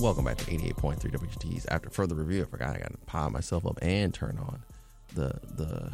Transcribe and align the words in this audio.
Welcome 0.00 0.24
back 0.24 0.38
to 0.38 0.44
88.3 0.46 0.98
WXUT's. 0.98 1.66
After 1.66 1.90
further 1.90 2.14
review, 2.14 2.40
I 2.40 2.46
forgot 2.46 2.74
I 2.74 2.78
got 2.78 2.90
to 2.90 2.96
pile 3.04 3.28
myself 3.28 3.66
up 3.66 3.78
and 3.82 4.14
turn 4.14 4.38
on 4.38 4.62
the 5.14 5.38
the 5.56 5.92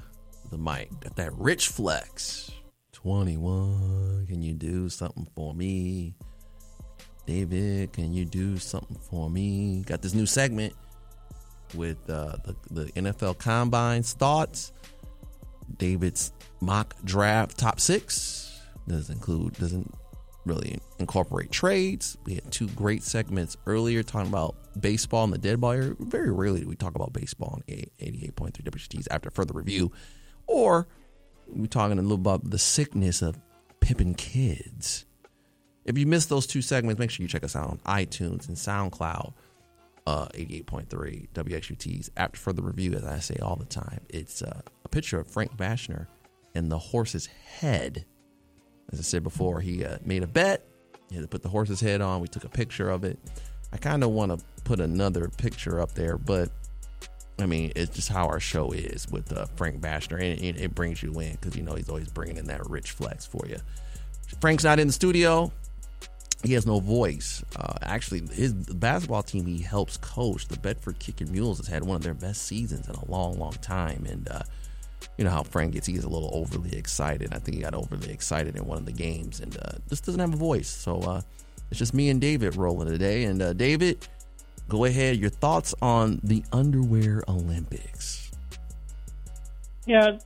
the 0.51 0.57
mic. 0.57 0.91
Got 1.01 1.17
that 1.17 1.33
rich 1.33 1.67
flex. 1.67 2.53
21, 2.93 4.27
can 4.29 4.43
you 4.43 4.55
do 4.55 4.89
something 4.89 5.27
for 5.35 5.53
me? 5.55 6.15
David, 7.27 7.93
can 7.93 8.15
you 8.15 8.25
do 8.25 8.59
something 8.59 8.97
for 8.97 9.29
me? 9.29 9.83
Got 9.85 10.03
this 10.03 10.15
new 10.15 10.27
segment 10.27 10.73
with 11.75 11.99
uh, 12.09 12.37
the, 12.45 12.57
the 12.71 12.93
NFL 12.93 13.39
Combine's 13.39 14.13
thoughts. 14.13 14.73
David's 15.79 16.33
mock 16.61 16.95
draft 17.03 17.59
top 17.59 17.81
six 17.81 18.61
doesn't 18.87 19.17
include 19.17 19.55
doesn't 19.55 19.93
really 20.47 20.79
incorporate 20.99 21.51
trades. 21.51 22.17
We 22.25 22.35
had 22.35 22.51
two 22.51 22.69
great 22.69 23.03
segments 23.03 23.57
earlier 23.67 24.03
talking 24.03 24.29
about 24.31 24.57
baseball 24.81 25.25
and 25.25 25.33
the 25.33 25.39
dead 25.39 25.63
area. 25.63 25.95
Very 25.99 26.31
rarely 26.31 26.61
do 26.61 26.69
we 26.69 26.77
talk 26.77 26.95
about 26.95 27.13
baseball 27.13 27.55
on 27.55 27.63
88.3 27.69 28.63
WXUTs 28.63 29.09
after 29.11 29.31
further 29.31 29.55
review. 29.55 29.93
Or 30.47 30.87
we're 31.49 31.67
talking 31.67 31.99
a 31.99 32.03
little 32.03 32.17
about 32.17 32.49
the 32.51 32.59
sickness 32.59 33.23
of 33.23 33.39
pimping 33.81 34.15
kids. 34.15 35.07
If 35.85 35.97
you 35.99 36.07
missed 36.07 36.29
those 36.29 36.47
two 36.47 36.63
segments, 36.63 36.99
make 36.99 37.11
sure 37.11 37.23
you 37.23 37.29
check 37.29 37.45
us 37.45 37.55
out 37.55 37.71
on 37.71 37.79
iTunes 37.87 38.49
and 38.49 38.57
SoundCloud. 38.57 39.33
Uh, 40.07 40.29
88.3 40.29 41.29
WXUTs. 41.33 42.11
After 42.17 42.39
further 42.39 42.63
review, 42.63 42.95
as 42.95 43.05
I 43.05 43.19
say 43.19 43.37
all 43.43 43.57
the 43.57 43.65
time, 43.65 44.01
it's 44.09 44.41
uh, 44.41 44.61
a 44.85 44.89
picture 44.89 45.19
of 45.19 45.29
Frank 45.29 45.57
Bashner 45.57 46.07
and 46.55 46.71
the 46.71 46.79
horse's 46.79 47.27
head. 47.27 48.05
As 48.93 48.99
I 48.99 49.03
said 49.03 49.23
before, 49.23 49.61
he 49.61 49.85
uh, 49.85 49.99
made 50.05 50.23
a 50.23 50.27
bet. 50.27 50.67
He 51.09 51.17
had 51.17 51.23
to 51.23 51.29
put 51.29 51.43
the 51.43 51.49
horse's 51.49 51.81
head 51.81 52.01
on. 52.01 52.21
We 52.21 52.29
took 52.29 52.45
a 52.45 52.49
picture 52.49 52.91
of 52.91 53.05
it. 53.05 53.19
I 53.73 53.79
kind 53.79 54.03
of 54.05 54.11
want 54.11 54.39
to 54.39 54.45
put 54.65 54.81
another 54.81 55.29
picture 55.29 55.81
up 55.81 55.93
there, 55.93 56.17
but 56.17 56.51
I 57.39 57.47
mean, 57.47 57.73
it's 57.77 57.95
just 57.95 58.09
how 58.09 58.27
our 58.27 58.41
show 58.41 58.73
is 58.73 59.09
with 59.11 59.33
uh, 59.37 59.47
Frank 59.57 59.81
Bashner, 59.81 60.15
and 60.15 60.43
it, 60.43 60.61
it 60.61 60.75
brings 60.75 61.03
you 61.03 61.19
in 61.21 61.33
because 61.33 61.57
you 61.57 61.63
know 61.63 61.75
he's 61.75 61.89
always 61.89 62.09
bringing 62.09 62.39
in 62.39 62.47
that 62.47 62.69
rich 62.69 62.93
flex 62.93 63.27
for 63.27 63.47
you. 63.47 63.59
Frank's 64.41 64.65
not 64.65 64.79
in 64.79 64.87
the 64.87 64.93
studio; 64.93 65.53
he 66.43 66.55
has 66.55 66.65
no 66.65 66.81
voice. 66.81 67.45
Uh, 67.55 67.75
actually, 67.83 68.27
his 68.33 68.53
basketball 68.53 69.23
team 69.23 69.45
he 69.47 69.61
helps 69.61 69.97
coach, 69.99 70.49
the 70.49 70.59
Bedford 70.59 70.99
Kicking 70.99 71.31
Mules, 71.31 71.59
has 71.59 71.67
had 71.67 71.85
one 71.85 71.97
of 71.97 72.03
their 72.03 72.15
best 72.15 72.43
seasons 72.43 72.89
in 72.89 72.95
a 72.95 73.11
long, 73.11 73.39
long 73.39 73.53
time, 73.55 74.07
and 74.07 74.29
uh, 74.29 74.43
you 75.17 75.25
know 75.25 75.31
how 75.31 75.43
Frank 75.43 75.73
gets; 75.73 75.87
he 75.87 75.93
gets 75.93 76.05
a 76.05 76.09
little 76.09 76.31
overly 76.33 76.77
excited. 76.77 77.33
I 77.33 77.39
think 77.39 77.57
he 77.57 77.63
got 77.63 77.75
overly 77.75 78.11
excited 78.11 78.57
in 78.57 78.67
one 78.67 78.79
of 78.79 78.87
the 78.87 78.93
games, 78.93 79.41
and 79.41 79.57
uh, 79.57 79.73
just 79.89 80.05
doesn't 80.05 80.21
have 80.21 80.35
a 80.35 80.37
voice. 80.37 80.69
So 80.69 81.01
uh, 81.01 81.23
it's 81.71 81.79
just 81.79 81.95
me 81.95 82.11
and 82.11 82.21
David 82.21 82.57
rolling 82.57 82.89
today, 82.89 83.25
and 83.25 83.41
uh, 83.41 83.53
David 83.53 84.07
go 84.69 84.85
ahead. 84.85 85.17
Your 85.17 85.31
thoughts 85.31 85.75
on 85.81 86.21
the 86.23 86.43
underwear 86.53 87.23
Olympics? 87.29 88.31
Yeah, 89.87 90.19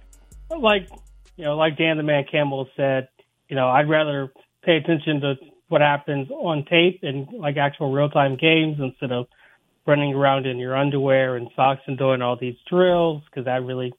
like 0.50 0.88
you 1.36 1.44
know, 1.44 1.56
like 1.56 1.76
Dan 1.76 1.96
the 1.96 2.02
Man 2.02 2.24
Campbell 2.30 2.68
said, 2.76 3.08
you 3.48 3.56
know, 3.56 3.68
I'd 3.68 3.88
rather 3.88 4.32
pay 4.62 4.76
attention 4.76 5.20
to 5.20 5.34
what 5.68 5.80
happens 5.80 6.30
on 6.30 6.64
tape 6.64 7.00
and 7.02 7.28
like 7.32 7.56
actual 7.56 7.92
real 7.92 8.10
time 8.10 8.36
games 8.36 8.76
instead 8.78 9.12
of 9.12 9.26
running 9.86 10.14
around 10.14 10.46
in 10.46 10.58
your 10.58 10.76
underwear 10.76 11.36
and 11.36 11.48
socks 11.56 11.82
and 11.86 11.96
doing 11.96 12.22
all 12.22 12.36
these 12.36 12.56
drills 12.68 13.22
because 13.24 13.44
that 13.44 13.62
really, 13.62 13.92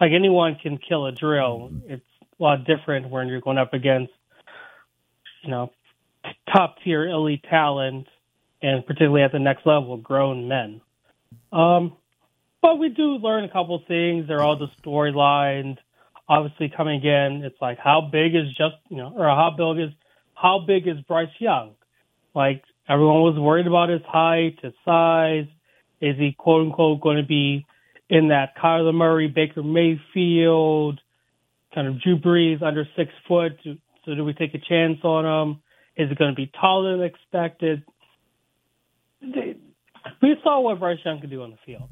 like 0.00 0.12
anyone 0.12 0.56
can 0.62 0.78
kill 0.78 1.06
a 1.06 1.12
drill. 1.12 1.70
It's 1.86 2.04
a 2.38 2.42
lot 2.42 2.64
different 2.66 3.10
when 3.10 3.28
you're 3.28 3.40
going 3.40 3.58
up 3.58 3.74
against, 3.74 4.12
you 5.42 5.50
know, 5.50 5.70
top 6.52 6.76
tier 6.84 7.06
elite 7.06 7.44
talent 7.48 8.06
and 8.62 8.84
particularly 8.86 9.22
at 9.22 9.32
the 9.32 9.38
next 9.38 9.66
level, 9.66 9.96
grown 9.98 10.48
men. 10.48 10.80
Um, 11.52 11.96
but 12.62 12.76
we 12.76 12.88
do 12.88 13.16
learn 13.16 13.44
a 13.44 13.48
couple 13.50 13.80
things. 13.86 14.26
They're 14.26 14.40
all 14.40 14.58
the 14.58 14.68
storylines. 14.82 15.76
Obviously, 16.26 16.72
coming 16.74 17.04
in, 17.04 17.42
it's 17.44 17.60
like 17.60 17.78
how 17.78 18.08
big 18.10 18.34
is 18.34 18.48
just 18.56 18.76
you 18.88 18.96
know, 18.96 19.12
or 19.14 19.26
how 19.26 19.54
big 19.56 19.84
is 19.84 19.94
how 20.34 20.64
big 20.66 20.88
is 20.88 20.96
Bryce 21.06 21.28
Young? 21.38 21.74
Like 22.34 22.62
everyone 22.88 23.20
was 23.20 23.38
worried 23.38 23.66
about 23.66 23.90
his 23.90 24.00
height, 24.06 24.58
his 24.62 24.72
size. 24.84 25.46
Is 26.00 26.16
he 26.16 26.34
quote 26.36 26.66
unquote 26.66 27.02
going 27.02 27.18
to 27.18 27.26
be 27.26 27.66
in 28.08 28.28
that 28.28 28.56
Kyler 28.56 28.94
Murray, 28.94 29.28
Baker 29.28 29.62
Mayfield, 29.62 31.00
kind 31.74 31.88
of 31.88 32.00
Drew 32.00 32.18
Brees 32.18 32.62
under 32.62 32.86
six 32.96 33.10
foot? 33.26 33.52
So 33.62 34.14
do 34.14 34.24
we 34.24 34.34
take 34.34 34.54
a 34.54 34.58
chance 34.58 34.98
on 35.02 35.24
him? 35.24 35.62
Is 35.96 36.10
it 36.10 36.18
going 36.18 36.30
to 36.30 36.36
be 36.36 36.50
taller 36.60 36.96
than 36.96 37.06
expected? 37.06 37.84
we 39.22 40.36
saw 40.42 40.60
what 40.60 40.78
Bryce 40.78 40.98
Young 41.04 41.20
could 41.20 41.30
do 41.30 41.42
on 41.42 41.50
the 41.50 41.58
field, 41.64 41.90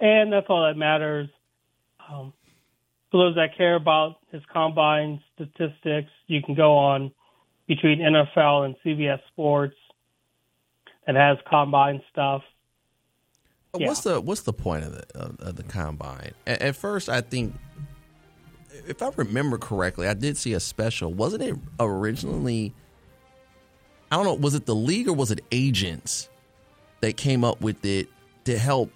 and 0.00 0.32
that's 0.32 0.46
all 0.48 0.66
that 0.66 0.78
matters. 0.78 1.28
Um, 2.08 2.32
for 3.10 3.18
those 3.18 3.34
that 3.36 3.56
care 3.56 3.76
about 3.76 4.16
his 4.30 4.42
combine 4.52 5.22
statistics, 5.34 6.10
you 6.26 6.42
can 6.42 6.54
go 6.54 6.76
on 6.76 7.12
between 7.66 8.00
NFL 8.00 8.66
and 8.66 8.76
CBS 8.84 9.20
Sports 9.32 9.76
that 11.06 11.16
has 11.16 11.38
combine 11.48 12.02
stuff. 12.10 12.42
Yeah. 13.76 13.88
What's 13.88 14.02
the 14.02 14.20
what's 14.20 14.42
the 14.42 14.52
point 14.52 14.84
of 14.84 14.92
the 14.92 15.04
of, 15.18 15.40
of 15.40 15.56
the 15.56 15.62
combine? 15.64 16.32
At, 16.46 16.62
at 16.62 16.76
first, 16.76 17.08
I 17.08 17.20
think, 17.20 17.54
if 18.86 19.02
I 19.02 19.10
remember 19.16 19.58
correctly, 19.58 20.06
I 20.06 20.14
did 20.14 20.36
see 20.36 20.52
a 20.52 20.60
special. 20.60 21.12
Wasn't 21.12 21.42
it 21.42 21.56
originally? 21.80 22.72
I 24.12 24.16
don't 24.16 24.24
know. 24.26 24.34
Was 24.34 24.54
it 24.54 24.66
the 24.66 24.74
league 24.74 25.08
or 25.08 25.12
was 25.12 25.30
it 25.30 25.40
agents 25.50 26.28
that 27.00 27.16
came 27.16 27.42
up 27.42 27.60
with 27.60 27.84
it 27.84 28.08
to 28.44 28.56
help 28.58 28.92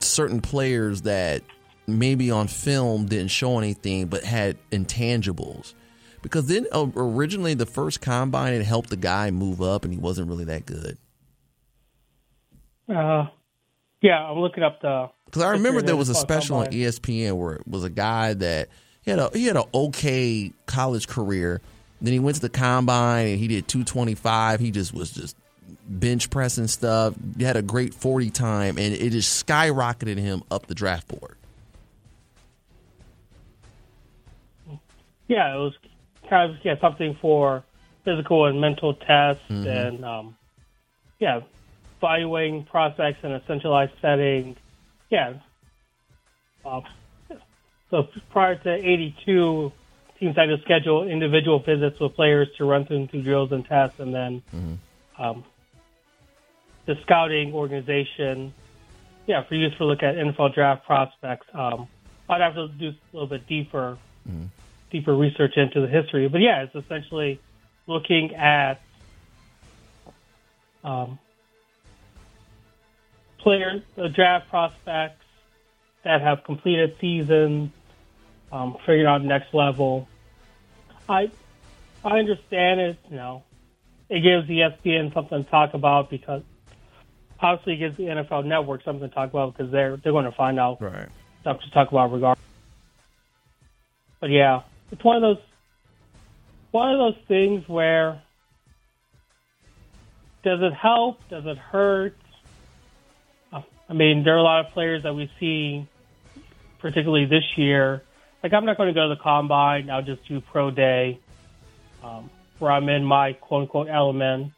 certain 0.00 0.40
players 0.40 1.02
that 1.02 1.42
maybe 1.86 2.30
on 2.30 2.48
film 2.48 3.06
didn't 3.06 3.30
show 3.30 3.56
anything 3.58 4.08
but 4.08 4.24
had 4.24 4.58
intangibles? 4.70 5.72
Because 6.20 6.46
then 6.46 6.66
uh, 6.72 6.86
originally 6.96 7.54
the 7.54 7.64
first 7.64 8.00
combine 8.00 8.52
it 8.52 8.64
helped 8.64 8.90
the 8.90 8.96
guy 8.96 9.30
move 9.30 9.62
up 9.62 9.84
and 9.84 9.92
he 9.94 9.98
wasn't 9.98 10.28
really 10.28 10.44
that 10.44 10.66
good. 10.66 10.98
Uh, 12.88 13.26
yeah, 14.00 14.24
I'm 14.24 14.38
looking 14.38 14.62
up 14.62 14.80
the. 14.80 15.10
Because 15.26 15.42
I 15.42 15.50
remember 15.52 15.82
there 15.82 15.96
was 15.96 16.08
a 16.08 16.14
special 16.14 16.56
on 16.56 16.72
E 16.72 16.82
ESPN 16.82 17.36
where 17.36 17.56
it 17.56 17.68
was 17.68 17.84
a 17.84 17.90
guy 17.90 18.34
that 18.34 18.68
he 19.02 19.10
had 19.10 19.20
a 19.20 19.30
he 19.32 19.46
had 19.46 19.56
an 19.56 19.64
okay 19.74 20.52
college 20.66 21.08
career. 21.08 21.60
Then 22.00 22.12
he 22.12 22.18
went 22.18 22.36
to 22.36 22.40
the 22.40 22.48
combine 22.48 23.26
and 23.26 23.38
he 23.38 23.48
did 23.48 23.66
225. 23.66 24.60
He 24.60 24.70
just 24.70 24.94
was 24.94 25.10
just 25.10 25.36
bench 25.88 26.30
pressing 26.30 26.68
stuff. 26.68 27.14
He 27.36 27.44
had 27.44 27.56
a 27.56 27.62
great 27.62 27.92
40 27.92 28.30
time 28.30 28.78
and 28.78 28.94
it 28.94 29.10
just 29.10 29.46
skyrocketed 29.46 30.16
him 30.16 30.42
up 30.50 30.66
the 30.66 30.74
draft 30.74 31.08
board. 31.08 31.36
Yeah, 35.26 35.54
it 35.54 35.58
was 35.58 35.74
kind 36.30 36.50
of 36.50 36.58
yeah 36.64 36.78
something 36.80 37.16
for 37.20 37.64
physical 38.04 38.46
and 38.46 38.60
mental 38.60 38.94
tests 38.94 39.42
and 39.50 40.04
um, 40.04 40.36
yeah, 41.18 41.40
evaluating 41.98 42.64
prospects 42.64 43.18
in 43.22 43.32
a 43.32 43.42
centralized 43.46 43.92
setting. 44.00 44.56
Yeah. 45.10 45.34
Uh, 46.64 46.80
so 47.90 48.08
prior 48.30 48.56
to 48.56 48.72
'82, 48.72 49.72
teams 50.18 50.36
had 50.36 50.46
to 50.46 50.58
schedule 50.64 51.08
individual 51.08 51.60
visits 51.60 51.98
with 52.00 52.14
players 52.14 52.48
to 52.58 52.64
run 52.64 52.86
through, 52.86 53.06
through 53.08 53.22
drills 53.22 53.52
and 53.52 53.64
tests, 53.64 54.00
and 54.00 54.14
then 54.14 54.42
um, 55.18 55.44
the 56.86 56.94
scouting 57.02 57.52
organization, 57.54 58.52
yeah, 59.26 59.44
for 59.44 59.54
use 59.54 59.74
for 59.78 59.84
look 59.84 60.02
at 60.02 60.16
NFL 60.16 60.54
draft 60.54 60.86
prospects. 60.86 61.46
Um, 61.54 61.88
I'd 62.28 62.40
have 62.40 62.54
to 62.54 62.68
do 62.68 62.88
a 62.88 62.94
little 63.12 63.28
bit 63.28 63.46
deeper 63.46 63.98
deeper 64.90 65.14
research 65.14 65.56
into 65.56 65.80
the 65.80 65.88
history. 65.88 66.28
But 66.28 66.40
yeah, 66.40 66.62
it's 66.62 66.74
essentially 66.74 67.40
looking 67.86 68.34
at 68.34 68.80
um, 70.84 71.18
players, 73.38 73.82
the 73.96 74.08
draft 74.08 74.48
prospects 74.48 75.24
that 76.04 76.20
have 76.20 76.44
completed 76.44 76.96
seasons, 77.00 77.70
um, 78.52 78.76
figuring 78.80 79.06
out 79.06 79.22
next 79.22 79.52
level. 79.54 80.08
I 81.08 81.30
I 82.04 82.18
understand 82.18 82.80
it. 82.80 82.98
You 83.10 83.16
know, 83.16 83.42
it 84.08 84.20
gives 84.20 84.46
the 84.48 84.60
ESPN 84.60 85.12
something 85.14 85.44
to 85.44 85.50
talk 85.50 85.74
about 85.74 86.10
because 86.10 86.42
obviously 87.40 87.74
it 87.74 87.78
gives 87.78 87.96
the 87.96 88.04
NFL 88.04 88.44
Network 88.44 88.82
something 88.84 89.08
to 89.08 89.14
talk 89.14 89.30
about 89.30 89.56
because 89.56 89.70
they're 89.72 89.96
they're 89.96 90.12
going 90.12 90.24
to 90.24 90.32
find 90.32 90.58
out 90.58 90.80
Right. 90.80 91.08
stuff 91.40 91.60
to 91.62 91.70
talk 91.70 91.90
about 91.90 92.12
regardless. 92.12 92.44
But 94.20 94.30
yeah, 94.30 94.62
it's 94.90 95.02
one 95.04 95.16
of 95.16 95.22
those 95.22 95.44
one 96.70 96.92
of 96.92 96.98
those 96.98 97.22
things 97.26 97.68
where 97.68 98.22
does 100.42 100.60
it 100.62 100.72
help? 100.72 101.18
Does 101.28 101.44
it 101.46 101.58
hurt? 101.58 102.16
I 103.88 103.94
mean, 103.94 104.22
there 104.24 104.34
are 104.34 104.38
a 104.38 104.42
lot 104.42 104.66
of 104.66 104.72
players 104.72 105.02
that 105.04 105.14
we 105.14 105.30
see, 105.40 105.86
particularly 106.78 107.24
this 107.24 107.44
year. 107.56 108.02
Like, 108.42 108.52
I'm 108.52 108.64
not 108.66 108.76
going 108.76 108.88
to 108.88 108.92
go 108.94 109.08
to 109.08 109.14
the 109.14 109.20
combine. 109.20 109.90
I'll 109.90 110.02
just 110.02 110.26
do 110.28 110.40
pro 110.40 110.70
day, 110.70 111.18
um, 112.04 112.30
where 112.58 112.70
I'm 112.70 112.88
in 112.88 113.04
my 113.04 113.32
quote 113.32 113.62
unquote 113.62 113.88
element, 113.88 114.52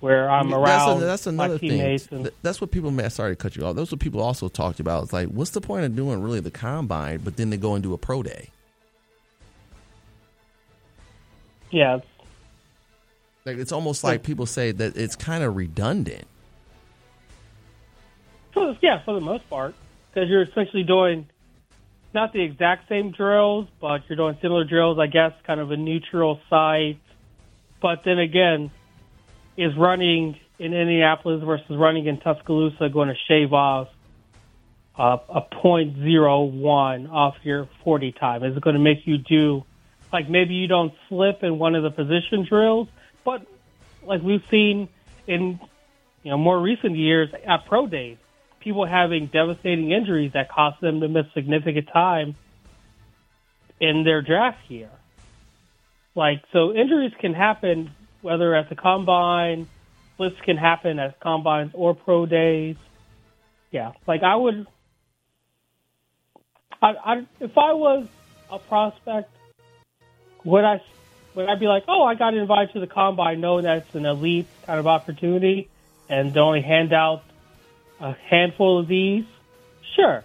where 0.00 0.28
I'm 0.30 0.52
around 0.54 1.00
That's, 1.00 1.02
a, 1.02 1.04
that's 1.04 1.26
my 1.26 1.44
another 1.44 1.58
thing. 1.58 1.98
And, 2.10 2.30
That's 2.42 2.60
what 2.60 2.70
people. 2.70 2.90
may- 2.90 3.08
Sorry 3.10 3.32
to 3.32 3.36
cut 3.36 3.54
you 3.56 3.64
off. 3.66 3.76
That's 3.76 3.92
what 3.92 4.00
people 4.00 4.20
also 4.22 4.48
talked 4.48 4.80
about. 4.80 5.04
It's 5.04 5.12
like, 5.12 5.28
what's 5.28 5.50
the 5.50 5.60
point 5.60 5.84
of 5.84 5.94
doing 5.94 6.22
really 6.22 6.40
the 6.40 6.50
combine, 6.50 7.18
but 7.18 7.36
then 7.36 7.50
they 7.50 7.58
go 7.58 7.74
and 7.74 7.82
do 7.82 7.92
a 7.92 7.98
pro 7.98 8.22
day? 8.22 8.48
yeah, 11.70 12.00
Like 13.44 13.58
it's 13.58 13.70
almost 13.70 14.02
like 14.02 14.24
people 14.24 14.44
say 14.46 14.72
that 14.72 14.96
it's 14.96 15.14
kind 15.14 15.44
of 15.44 15.54
redundant. 15.54 16.26
Yeah, 18.80 19.02
for 19.04 19.14
the 19.14 19.20
most 19.20 19.48
part, 19.48 19.74
because 20.12 20.28
you're 20.28 20.42
essentially 20.42 20.82
doing 20.82 21.28
not 22.12 22.32
the 22.32 22.42
exact 22.42 22.88
same 22.88 23.12
drills, 23.12 23.68
but 23.80 24.02
you're 24.08 24.16
doing 24.16 24.36
similar 24.42 24.64
drills, 24.64 24.98
I 24.98 25.06
guess, 25.06 25.32
kind 25.46 25.60
of 25.60 25.70
a 25.70 25.76
neutral 25.76 26.40
site. 26.48 26.98
But 27.80 28.02
then 28.04 28.18
again, 28.18 28.70
is 29.56 29.76
running 29.76 30.38
in 30.58 30.74
Indianapolis 30.74 31.42
versus 31.44 31.76
running 31.76 32.06
in 32.06 32.18
Tuscaloosa 32.18 32.88
going 32.88 33.08
to 33.08 33.14
shave 33.28 33.52
off 33.52 33.88
uh, 34.98 35.18
a 35.28 35.40
point 35.40 35.96
zero 35.96 36.42
one 36.42 37.06
off 37.06 37.36
your 37.42 37.68
40 37.84 38.12
time? 38.12 38.44
Is 38.44 38.56
it 38.56 38.62
going 38.62 38.74
to 38.74 38.80
make 38.80 39.06
you 39.06 39.18
do, 39.18 39.64
like 40.12 40.28
maybe 40.28 40.54
you 40.54 40.66
don't 40.66 40.92
slip 41.08 41.42
in 41.42 41.58
one 41.58 41.74
of 41.74 41.82
the 41.82 41.90
position 41.90 42.44
drills, 42.46 42.88
but 43.24 43.46
like 44.02 44.22
we've 44.22 44.44
seen 44.50 44.88
in 45.26 45.60
you 46.22 46.30
know 46.30 46.38
more 46.38 46.60
recent 46.60 46.96
years 46.96 47.30
at 47.46 47.66
pro 47.66 47.86
days, 47.86 48.18
people 48.60 48.86
having 48.86 49.26
devastating 49.26 49.90
injuries 49.90 50.32
that 50.34 50.48
cost 50.50 50.80
them 50.80 51.00
to 51.00 51.08
miss 51.08 51.26
significant 51.34 51.88
time 51.92 52.36
in 53.80 54.04
their 54.04 54.22
draft 54.22 54.70
year. 54.70 54.90
Like 56.14 56.42
so, 56.52 56.72
injuries 56.74 57.12
can 57.18 57.34
happen 57.34 57.90
whether 58.22 58.54
at 58.54 58.68
the 58.68 58.76
combine, 58.76 59.66
splits 60.14 60.40
can 60.42 60.56
happen 60.56 60.98
at 60.98 61.18
combines 61.20 61.70
or 61.74 61.94
pro 61.94 62.26
days. 62.26 62.76
Yeah, 63.70 63.92
like 64.06 64.22
I 64.22 64.36
would, 64.36 64.66
I, 66.82 66.88
I 66.88 67.26
if 67.38 67.56
I 67.56 67.72
was 67.72 68.06
a 68.50 68.58
prospect, 68.58 69.30
would 70.44 70.64
I 70.64 70.82
would 71.34 71.48
I 71.48 71.54
be 71.54 71.66
like, 71.66 71.84
oh, 71.88 72.02
I 72.02 72.16
got 72.16 72.34
invited 72.34 72.74
to 72.74 72.80
the 72.80 72.86
combine, 72.86 73.40
knowing 73.40 73.64
that 73.64 73.78
it's 73.78 73.94
an 73.94 74.04
elite 74.04 74.48
kind 74.66 74.78
of 74.78 74.86
opportunity, 74.86 75.68
and 76.08 76.34
they 76.34 76.40
only 76.40 76.60
hand 76.60 76.92
out 76.92 77.22
a 78.00 78.12
handful 78.12 78.78
of 78.78 78.88
these? 78.88 79.24
Sure, 79.94 80.24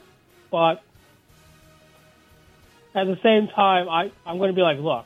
but 0.52 0.84
at 2.94 3.08
the 3.08 3.18
same 3.22 3.48
time, 3.48 3.90
I 3.90 4.12
I'm 4.26 4.38
going 4.38 4.50
to 4.50 4.56
be 4.56 4.62
like, 4.62 4.80
look, 4.80 5.06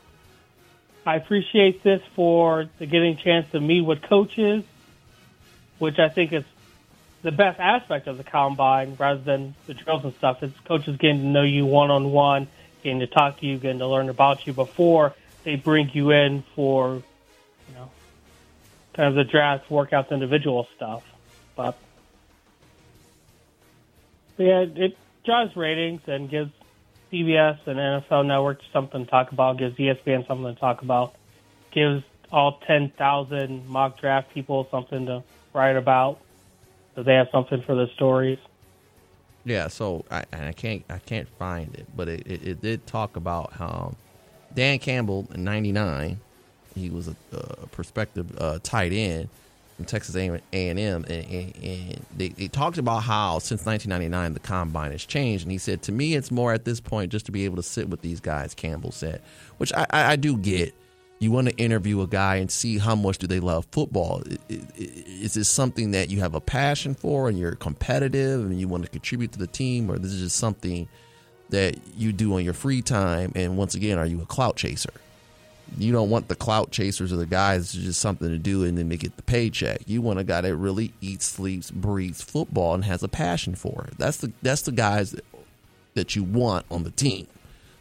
I 1.04 1.16
appreciate 1.16 1.82
this 1.82 2.02
for 2.14 2.68
the 2.78 2.86
getting 2.86 3.16
chance 3.16 3.50
to 3.52 3.60
meet 3.60 3.82
with 3.82 4.02
coaches, 4.02 4.64
which 5.78 5.98
I 5.98 6.08
think 6.08 6.32
is 6.32 6.44
the 7.22 7.32
best 7.32 7.58
aspect 7.60 8.06
of 8.06 8.16
the 8.16 8.24
combine 8.24 8.96
rather 8.98 9.20
than 9.20 9.54
the 9.66 9.74
drills 9.74 10.04
and 10.04 10.14
stuff. 10.14 10.42
It's 10.42 10.58
coaches 10.60 10.96
getting 10.96 11.20
to 11.22 11.26
know 11.26 11.42
you 11.42 11.66
one 11.66 11.90
on 11.90 12.12
one, 12.12 12.48
getting 12.82 13.00
to 13.00 13.06
talk 13.06 13.40
to 13.40 13.46
you, 13.46 13.58
getting 13.58 13.78
to 13.80 13.86
learn 13.86 14.08
about 14.08 14.46
you 14.46 14.52
before 14.52 15.14
they 15.44 15.56
bring 15.56 15.90
you 15.92 16.10
in 16.10 16.44
for, 16.54 16.94
you 17.68 17.74
know, 17.74 17.90
kind 18.94 19.08
of 19.08 19.14
the 19.14 19.24
draft, 19.24 19.68
workouts, 19.68 20.10
individual 20.10 20.68
stuff. 20.76 21.02
But 21.56 21.78
yeah, 24.44 24.64
it 24.74 24.96
drives 25.24 25.56
ratings 25.56 26.00
and 26.06 26.30
gives 26.30 26.50
CBS 27.12 27.58
and 27.66 27.78
NFL 27.78 28.26
Network 28.26 28.60
something 28.72 29.04
to 29.04 29.10
talk 29.10 29.32
about, 29.32 29.58
gives 29.58 29.76
ESPN 29.76 30.26
something 30.26 30.54
to 30.54 30.60
talk 30.60 30.82
about, 30.82 31.14
gives 31.72 32.04
all 32.32 32.60
10,000 32.66 33.68
mock 33.68 34.00
draft 34.00 34.32
people 34.32 34.68
something 34.70 35.06
to 35.06 35.22
write 35.52 35.76
about, 35.76 36.20
so 36.94 37.02
they 37.02 37.14
have 37.14 37.28
something 37.32 37.62
for 37.62 37.74
the 37.74 37.88
stories. 37.94 38.38
Yeah, 39.44 39.68
so 39.68 40.04
I 40.10 40.24
I 40.32 40.52
can't 40.52 40.84
I 40.90 40.98
can't 40.98 41.26
find 41.38 41.74
it, 41.74 41.86
but 41.96 42.08
it, 42.08 42.26
it, 42.26 42.46
it 42.46 42.60
did 42.60 42.86
talk 42.86 43.16
about 43.16 43.54
how 43.54 43.94
Dan 44.54 44.78
Campbell 44.78 45.26
in 45.32 45.44
'99, 45.44 46.20
he 46.74 46.90
was 46.90 47.08
a, 47.08 47.16
a 47.32 47.66
prospective 47.68 48.36
uh, 48.38 48.58
tight 48.62 48.92
end 48.92 49.30
from 49.80 49.86
Texas 49.86 50.14
A 50.14 50.26
and 50.52 50.78
and, 50.78 52.06
they, 52.14 52.28
they 52.28 52.48
talked 52.48 52.76
about 52.76 52.98
how 52.98 53.38
since 53.38 53.64
1999 53.64 54.34
the 54.34 54.40
combine 54.40 54.92
has 54.92 55.06
changed, 55.06 55.44
and 55.44 55.50
he 55.50 55.56
said 55.56 55.80
to 55.82 55.92
me 55.92 56.14
it's 56.14 56.30
more 56.30 56.52
at 56.52 56.66
this 56.66 56.80
point 56.80 57.10
just 57.10 57.24
to 57.26 57.32
be 57.32 57.46
able 57.46 57.56
to 57.56 57.62
sit 57.62 57.88
with 57.88 58.02
these 58.02 58.20
guys. 58.20 58.54
Campbell 58.54 58.92
said, 58.92 59.22
which 59.56 59.72
I, 59.72 59.86
I, 59.90 60.12
I 60.12 60.16
do 60.16 60.36
get. 60.36 60.74
You 61.18 61.30
want 61.30 61.48
to 61.48 61.56
interview 61.56 62.00
a 62.00 62.06
guy 62.06 62.36
and 62.36 62.50
see 62.50 62.78
how 62.78 62.94
much 62.94 63.18
do 63.18 63.26
they 63.26 63.40
love 63.40 63.66
football. 63.72 64.22
Is 64.48 65.34
this 65.34 65.48
something 65.48 65.90
that 65.90 66.08
you 66.08 66.20
have 66.20 66.34
a 66.34 66.40
passion 66.40 66.94
for 66.94 67.28
and 67.28 67.38
you're 67.38 67.54
competitive 67.56 68.40
and 68.40 68.58
you 68.58 68.68
want 68.68 68.84
to 68.84 68.90
contribute 68.90 69.32
to 69.32 69.38
the 69.38 69.46
team, 69.46 69.90
or 69.90 69.98
this 69.98 70.12
is 70.12 70.22
just 70.22 70.36
something 70.36 70.88
that 71.50 71.76
you 71.94 72.12
do 72.12 72.34
on 72.34 72.44
your 72.44 72.54
free 72.54 72.80
time? 72.80 73.32
And 73.34 73.56
once 73.58 73.74
again, 73.74 73.98
are 73.98 74.06
you 74.06 74.22
a 74.22 74.26
clout 74.26 74.56
chaser? 74.56 74.92
You 75.78 75.92
don't 75.92 76.10
want 76.10 76.28
the 76.28 76.34
clout 76.34 76.70
chasers 76.70 77.12
or 77.12 77.16
the 77.16 77.26
guys 77.26 77.74
it's 77.74 77.84
just 77.84 78.00
something 78.00 78.28
to 78.28 78.38
do 78.38 78.64
and 78.64 78.76
then 78.76 78.88
they 78.88 78.96
get 78.96 79.16
the 79.16 79.22
paycheck. 79.22 79.82
You 79.86 80.02
want 80.02 80.18
a 80.18 80.24
guy 80.24 80.40
that 80.40 80.56
really 80.56 80.92
eats, 81.00 81.26
sleeps, 81.26 81.70
breathes 81.70 82.22
football 82.22 82.74
and 82.74 82.84
has 82.84 83.02
a 83.02 83.08
passion 83.08 83.54
for 83.54 83.86
it. 83.88 83.98
That's 83.98 84.18
the 84.18 84.32
that's 84.42 84.62
the 84.62 84.72
guys 84.72 85.12
that, 85.12 85.24
that 85.94 86.16
you 86.16 86.24
want 86.24 86.66
on 86.70 86.82
the 86.84 86.90
team. 86.90 87.26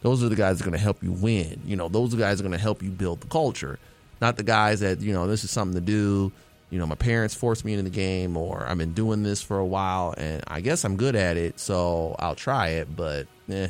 Those 0.01 0.23
are 0.23 0.29
the 0.29 0.35
guys 0.35 0.57
that 0.57 0.63
are 0.63 0.69
going 0.69 0.77
to 0.77 0.83
help 0.83 1.03
you 1.03 1.11
win. 1.11 1.61
You 1.65 1.75
know, 1.75 1.89
those 1.89 2.13
are 2.13 2.17
the 2.17 2.23
guys 2.23 2.37
that 2.37 2.45
are 2.45 2.47
going 2.47 2.57
to 2.57 2.63
help 2.63 2.81
you 2.81 2.89
build 2.89 3.21
the 3.21 3.27
culture, 3.27 3.79
not 4.21 4.37
the 4.37 4.43
guys 4.43 4.79
that 4.79 5.01
you 5.01 5.13
know 5.13 5.27
this 5.27 5.43
is 5.43 5.51
something 5.51 5.75
to 5.75 5.85
do. 5.85 6.31
You 6.69 6.77
know, 6.77 6.85
my 6.85 6.95
parents 6.95 7.33
forced 7.33 7.65
me 7.65 7.73
into 7.73 7.83
the 7.83 7.89
game, 7.89 8.37
or 8.37 8.65
I've 8.67 8.77
been 8.77 8.93
doing 8.93 9.23
this 9.23 9.41
for 9.41 9.57
a 9.57 9.65
while, 9.65 10.13
and 10.17 10.43
I 10.47 10.61
guess 10.61 10.85
I'm 10.85 10.97
good 10.97 11.15
at 11.15 11.35
it, 11.35 11.59
so 11.59 12.15
I'll 12.19 12.35
try 12.35 12.69
it. 12.69 12.95
But 12.95 13.27
eh, 13.49 13.69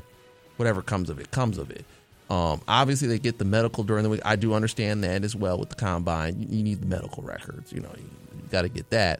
whatever 0.58 0.82
comes 0.82 1.10
of 1.10 1.20
it, 1.20 1.32
comes 1.32 1.58
of 1.58 1.72
it. 1.72 1.86
Um, 2.30 2.62
obviously, 2.68 3.08
they 3.08 3.20
get 3.20 3.40
the 3.40 3.46
medical 3.46 3.84
during 3.84 4.04
the 4.04 4.10
week. 4.10 4.22
I 4.24 4.36
do 4.36 4.54
understand 4.54 5.04
that 5.04 5.24
as 5.24 5.36
well 5.36 5.58
with 5.58 5.70
the 5.70 5.76
combine. 5.76 6.40
You, 6.40 6.48
you 6.50 6.64
need 6.64 6.82
the 6.82 6.86
medical 6.86 7.24
records. 7.24 7.72
You 7.72 7.82
know, 7.82 7.92
you, 7.98 8.04
you 8.36 8.50
got 8.50 8.62
to 8.64 8.70
get 8.70 8.90
that. 8.92 9.20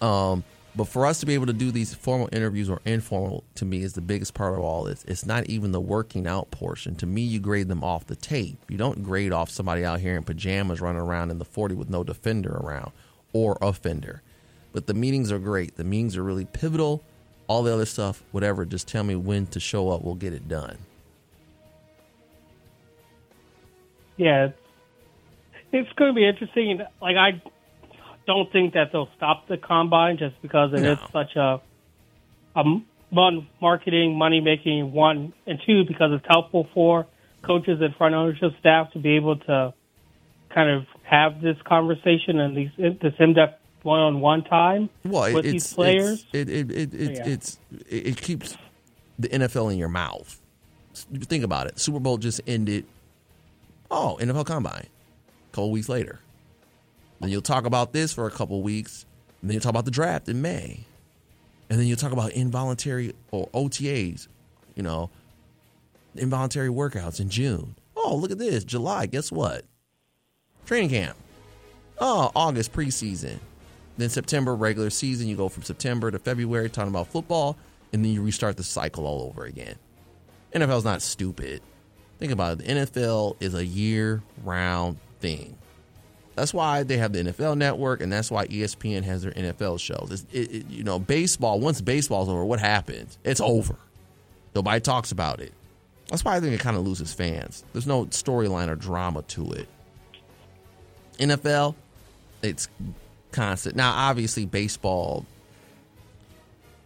Um, 0.00 0.44
but 0.74 0.86
for 0.86 1.06
us 1.06 1.20
to 1.20 1.26
be 1.26 1.34
able 1.34 1.46
to 1.46 1.52
do 1.52 1.70
these 1.70 1.94
formal 1.94 2.28
interviews 2.30 2.68
or 2.70 2.80
informal, 2.84 3.42
to 3.56 3.64
me, 3.64 3.82
is 3.82 3.94
the 3.94 4.00
biggest 4.00 4.34
part 4.34 4.54
of 4.54 4.60
all 4.60 4.84
this. 4.84 5.04
It's 5.08 5.26
not 5.26 5.46
even 5.46 5.72
the 5.72 5.80
working 5.80 6.26
out 6.26 6.50
portion. 6.50 6.94
To 6.96 7.06
me, 7.06 7.22
you 7.22 7.40
grade 7.40 7.68
them 7.68 7.82
off 7.82 8.06
the 8.06 8.16
tape. 8.16 8.58
You 8.68 8.76
don't 8.76 9.02
grade 9.02 9.32
off 9.32 9.50
somebody 9.50 9.84
out 9.84 10.00
here 10.00 10.16
in 10.16 10.22
pajamas 10.22 10.80
running 10.80 11.00
around 11.00 11.30
in 11.30 11.38
the 11.38 11.44
40 11.44 11.74
with 11.74 11.90
no 11.90 12.04
defender 12.04 12.52
around 12.52 12.92
or 13.32 13.58
offender. 13.60 14.22
But 14.72 14.86
the 14.86 14.94
meetings 14.94 15.32
are 15.32 15.38
great. 15.38 15.76
The 15.76 15.84
meetings 15.84 16.16
are 16.16 16.22
really 16.22 16.44
pivotal. 16.44 17.02
All 17.48 17.62
the 17.62 17.72
other 17.72 17.86
stuff, 17.86 18.22
whatever, 18.30 18.64
just 18.64 18.86
tell 18.86 19.02
me 19.02 19.16
when 19.16 19.46
to 19.48 19.60
show 19.60 19.90
up. 19.90 20.02
We'll 20.02 20.14
get 20.14 20.32
it 20.32 20.48
done. 20.48 20.78
Yeah, 24.18 24.46
it's, 24.46 24.58
it's 25.72 25.92
going 25.94 26.10
to 26.10 26.14
be 26.14 26.26
interesting. 26.28 26.80
Like 27.00 27.16
I 27.16 27.40
don't 28.26 28.52
think 28.52 28.74
that 28.74 28.92
they'll 28.92 29.08
stop 29.16 29.48
the 29.48 29.56
combine 29.56 30.18
just 30.18 30.40
because 30.42 30.72
it 30.74 30.80
is 30.80 30.98
No. 30.98 31.08
such 31.12 31.34
a 31.36 31.60
one 33.10 33.48
marketing 33.60 34.16
money 34.18 34.40
making 34.40 34.92
one 34.92 35.32
and 35.46 35.58
two 35.64 35.84
because 35.86 36.10
it's 36.12 36.26
helpful 36.28 36.68
for 36.74 37.06
coaches 37.42 37.80
and 37.80 37.94
front 37.96 38.14
ownership 38.14 38.52
staff 38.60 38.92
to 38.92 38.98
be 38.98 39.16
able 39.16 39.36
to 39.36 39.72
kind 40.50 40.68
of 40.70 40.84
have 41.04 41.40
this 41.40 41.56
conversation 41.64 42.38
and 42.38 42.56
these 42.56 42.70
this 43.00 43.14
in 43.18 43.32
depth 43.34 43.60
one 43.82 44.00
on 44.00 44.20
one 44.20 44.42
time 44.44 44.90
Well, 45.04 45.32
with 45.32 45.44
it's, 45.46 45.52
these 45.52 45.72
players. 45.74 46.26
It's, 46.32 46.50
it 46.50 46.70
it 46.70 46.94
it, 46.94 47.10
Yeah. 47.12 47.28
it's 47.28 47.58
it, 47.88 48.06
it 48.08 48.16
keeps 48.20 48.58
the 49.18 49.28
NFL 49.28 49.72
in 49.72 49.78
your 49.78 49.88
mouth. 49.88 50.40
Think 50.94 51.44
about 51.44 51.66
it. 51.68 51.78
Super 51.78 52.00
Bowl 52.00 52.18
just 52.18 52.40
ended. 52.46 52.84
Oh, 53.90 54.18
NFL 54.20 54.46
Combine. 54.46 54.86
A 54.86 55.54
couple 55.54 55.70
weeks 55.70 55.88
later, 55.88 56.20
then 57.20 57.30
you'll 57.30 57.42
talk 57.42 57.64
about 57.64 57.92
this 57.92 58.12
for 58.12 58.26
a 58.26 58.30
couple 58.30 58.62
weeks. 58.62 59.06
And 59.40 59.48
then 59.48 59.54
you 59.54 59.60
talk 59.60 59.70
about 59.70 59.84
the 59.84 59.90
draft 59.90 60.28
in 60.28 60.42
May. 60.42 60.80
And 61.70 61.78
then 61.78 61.86
you 61.86 61.96
talk 61.96 62.12
about 62.12 62.32
involuntary 62.32 63.14
or 63.30 63.48
OTAs, 63.48 64.26
you 64.74 64.82
know, 64.82 65.10
involuntary 66.14 66.68
workouts 66.68 67.20
in 67.20 67.28
June. 67.28 67.76
Oh, 67.96 68.16
look 68.16 68.30
at 68.30 68.38
this. 68.38 68.64
July, 68.64 69.06
guess 69.06 69.30
what? 69.30 69.64
Training 70.66 70.90
camp. 70.90 71.16
Oh, 71.98 72.30
August 72.34 72.72
preseason. 72.72 73.38
Then 73.96 74.08
September 74.08 74.54
regular 74.54 74.90
season. 74.90 75.28
You 75.28 75.36
go 75.36 75.48
from 75.48 75.62
September 75.64 76.10
to 76.10 76.18
February 76.18 76.70
talking 76.70 76.90
about 76.90 77.08
football, 77.08 77.56
and 77.92 78.04
then 78.04 78.12
you 78.12 78.22
restart 78.22 78.56
the 78.56 78.62
cycle 78.62 79.06
all 79.06 79.22
over 79.22 79.44
again. 79.44 79.74
NFL's 80.54 80.84
not 80.84 81.02
stupid. 81.02 81.60
Think 82.18 82.32
about 82.32 82.60
it. 82.60 82.66
The 82.66 82.72
NFL 82.72 83.36
is 83.40 83.54
a 83.54 83.64
year 83.64 84.22
round 84.44 84.98
thing. 85.20 85.56
That's 86.34 86.54
why 86.54 86.84
they 86.84 86.98
have 86.98 87.12
the 87.12 87.20
NFL 87.20 87.56
network, 87.58 88.00
and 88.00 88.12
that's 88.12 88.30
why 88.30 88.46
ESPN 88.46 89.02
has 89.02 89.22
their 89.22 89.32
NFL 89.32 89.80
shows. 89.80 90.24
It, 90.32 90.54
it, 90.54 90.66
you 90.68 90.84
know, 90.84 90.98
baseball, 91.00 91.58
once 91.58 91.80
baseball's 91.80 92.28
over, 92.28 92.44
what 92.44 92.60
happens? 92.60 93.18
It's 93.24 93.40
over. 93.40 93.76
Nobody 94.54 94.80
talks 94.80 95.10
about 95.10 95.40
it. 95.40 95.52
That's 96.08 96.24
why 96.24 96.36
I 96.36 96.40
think 96.40 96.54
it 96.54 96.60
kind 96.60 96.76
of 96.76 96.86
loses 96.86 97.12
fans. 97.12 97.64
There's 97.72 97.86
no 97.86 98.06
storyline 98.06 98.68
or 98.68 98.76
drama 98.76 99.22
to 99.22 99.52
it. 99.52 99.68
NFL, 101.18 101.74
it's 102.42 102.68
constant. 103.32 103.76
Now, 103.76 103.92
obviously, 103.92 104.46
baseball, 104.46 105.26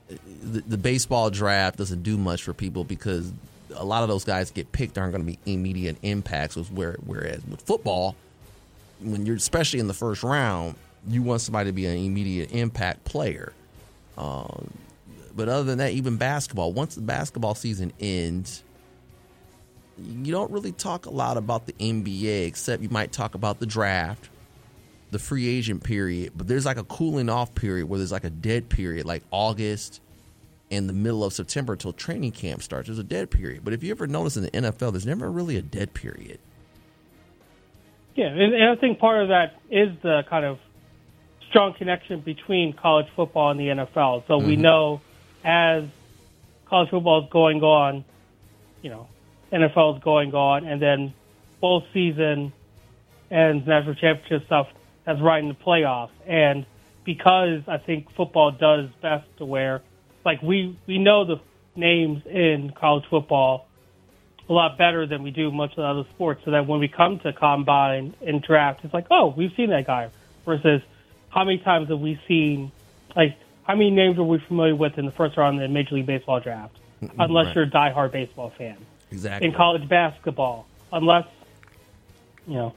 the, 0.08 0.62
the 0.62 0.78
baseball 0.78 1.30
draft 1.30 1.76
doesn't 1.76 2.02
do 2.02 2.16
much 2.16 2.42
for 2.42 2.54
people 2.54 2.84
because 2.84 3.32
a 3.76 3.84
lot 3.84 4.02
of 4.02 4.08
those 4.08 4.24
guys 4.24 4.50
get 4.50 4.72
picked 4.72 4.98
aren't 4.98 5.12
going 5.12 5.24
to 5.24 5.30
be 5.30 5.38
immediate 5.50 5.96
impacts. 6.02 6.56
Where, 6.56 6.96
whereas 7.04 7.44
with 7.46 7.62
football, 7.62 8.16
when 9.00 9.26
you're 9.26 9.36
especially 9.36 9.80
in 9.80 9.88
the 9.88 9.94
first 9.94 10.22
round, 10.22 10.76
you 11.08 11.22
want 11.22 11.40
somebody 11.40 11.70
to 11.70 11.72
be 11.72 11.86
an 11.86 11.96
immediate 11.96 12.52
impact 12.52 13.04
player. 13.04 13.52
Um, 14.16 14.72
but 15.34 15.48
other 15.48 15.64
than 15.64 15.78
that, 15.78 15.92
even 15.92 16.16
basketball, 16.16 16.72
once 16.72 16.94
the 16.94 17.00
basketball 17.00 17.54
season 17.54 17.92
ends, 17.98 18.62
you 19.98 20.32
don't 20.32 20.50
really 20.50 20.72
talk 20.72 21.06
a 21.06 21.10
lot 21.10 21.36
about 21.36 21.66
the 21.66 21.72
NBA, 21.74 22.46
except 22.46 22.82
you 22.82 22.88
might 22.88 23.12
talk 23.12 23.34
about 23.34 23.58
the 23.58 23.66
draft, 23.66 24.28
the 25.10 25.18
free 25.18 25.48
agent 25.48 25.82
period. 25.82 26.32
But 26.36 26.48
there's 26.48 26.66
like 26.66 26.76
a 26.76 26.84
cooling 26.84 27.28
off 27.28 27.54
period 27.54 27.88
where 27.88 27.98
there's 27.98 28.12
like 28.12 28.24
a 28.24 28.30
dead 28.30 28.68
period, 28.68 29.06
like 29.06 29.22
August 29.30 30.00
and 30.72 30.88
the 30.88 30.94
middle 30.94 31.22
of 31.22 31.32
September 31.32 31.74
until 31.74 31.92
training 31.92 32.32
camp 32.32 32.62
starts. 32.62 32.88
There's 32.88 32.98
a 32.98 33.04
dead 33.04 33.30
period. 33.30 33.64
But 33.64 33.74
if 33.74 33.84
you 33.84 33.90
ever 33.90 34.06
notice 34.06 34.36
in 34.36 34.42
the 34.42 34.50
NFL, 34.50 34.92
there's 34.92 35.06
never 35.06 35.30
really 35.30 35.56
a 35.56 35.62
dead 35.62 35.92
period. 35.94 36.38
Yeah, 38.14 38.26
and, 38.26 38.54
and 38.54 38.64
I 38.64 38.76
think 38.76 38.98
part 38.98 39.22
of 39.22 39.28
that 39.28 39.60
is 39.70 39.90
the 40.02 40.24
kind 40.28 40.44
of 40.44 40.58
strong 41.48 41.74
connection 41.74 42.20
between 42.20 42.72
college 42.72 43.06
football 43.14 43.50
and 43.50 43.60
the 43.60 43.68
NFL. 43.68 44.26
So 44.26 44.38
mm-hmm. 44.38 44.46
we 44.46 44.56
know 44.56 45.02
as 45.44 45.84
college 46.66 46.90
football 46.90 47.24
is 47.24 47.30
going 47.30 47.62
on, 47.62 48.04
you 48.80 48.90
know, 48.90 49.08
NFL 49.52 49.98
is 49.98 50.02
going 50.02 50.34
on, 50.34 50.66
and 50.66 50.80
then 50.80 51.12
bowl 51.60 51.84
season 51.92 52.52
and 53.30 53.66
national 53.66 53.94
championship 53.94 54.46
stuff 54.46 54.68
that's 55.04 55.20
right 55.20 55.42
in 55.42 55.48
the 55.48 55.54
playoffs. 55.54 56.10
And 56.26 56.64
because 57.04 57.62
I 57.66 57.78
think 57.78 58.14
football 58.14 58.52
does 58.52 58.88
best 59.00 59.26
to 59.38 59.44
where, 59.44 59.82
like 60.24 60.42
we 60.42 60.76
we 60.86 60.98
know 60.98 61.24
the 61.24 61.40
names 61.74 62.24
in 62.26 62.72
college 62.78 63.04
football 63.08 63.66
a 64.48 64.52
lot 64.52 64.76
better 64.76 65.06
than 65.06 65.22
we 65.22 65.30
do 65.30 65.50
much 65.50 65.70
of 65.70 65.76
the 65.76 65.84
other 65.84 66.04
sports. 66.10 66.42
So 66.44 66.50
that 66.50 66.66
when 66.66 66.80
we 66.80 66.88
come 66.88 67.18
to 67.20 67.32
combine 67.32 68.14
and 68.20 68.42
draft, 68.42 68.84
it's 68.84 68.92
like, 68.92 69.06
oh, 69.10 69.32
we've 69.36 69.52
seen 69.56 69.70
that 69.70 69.86
guy. 69.86 70.10
Versus, 70.44 70.82
how 71.28 71.44
many 71.44 71.58
times 71.58 71.88
have 71.88 72.00
we 72.00 72.20
seen, 72.26 72.72
like, 73.14 73.36
how 73.62 73.74
many 73.74 73.90
names 73.90 74.18
are 74.18 74.24
we 74.24 74.38
familiar 74.38 74.74
with 74.74 74.98
in 74.98 75.06
the 75.06 75.12
first 75.12 75.36
round 75.36 75.56
of 75.56 75.62
the 75.62 75.72
Major 75.72 75.94
League 75.94 76.06
Baseball 76.06 76.40
draft? 76.40 76.76
Unless 77.18 77.46
right. 77.46 77.54
you're 77.54 77.64
a 77.64 77.70
diehard 77.70 78.10
baseball 78.10 78.50
fan. 78.50 78.76
Exactly. 79.10 79.48
In 79.48 79.54
college 79.54 79.88
basketball, 79.88 80.66
unless, 80.92 81.26
you 82.46 82.54
know, 82.54 82.74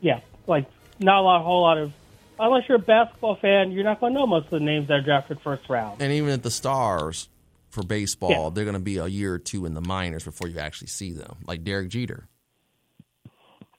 yeah, 0.00 0.20
like 0.46 0.66
not 1.00 1.20
a 1.20 1.22
lot, 1.22 1.40
a 1.40 1.44
whole 1.44 1.62
lot 1.62 1.78
of. 1.78 1.92
Unless 2.38 2.68
you're 2.68 2.76
a 2.76 2.80
basketball 2.80 3.36
fan, 3.36 3.70
you're 3.70 3.84
not 3.84 4.00
going 4.00 4.12
to 4.12 4.18
know 4.18 4.26
most 4.26 4.46
of 4.46 4.50
the 4.50 4.60
names 4.60 4.88
that 4.88 4.94
are 4.94 5.02
drafted 5.02 5.40
first 5.40 5.68
round. 5.68 6.02
And 6.02 6.12
even 6.12 6.30
at 6.30 6.42
the 6.42 6.50
stars, 6.50 7.28
for 7.74 7.82
baseball, 7.82 8.30
yeah. 8.30 8.50
they're 8.52 8.64
going 8.64 8.74
to 8.74 8.80
be 8.80 8.98
a 8.98 9.06
year 9.06 9.34
or 9.34 9.38
two 9.38 9.66
in 9.66 9.74
the 9.74 9.80
minors 9.80 10.24
before 10.24 10.48
you 10.48 10.58
actually 10.58 10.88
see 10.88 11.12
them, 11.12 11.36
like 11.46 11.64
Derek 11.64 11.88
Jeter. 11.88 12.28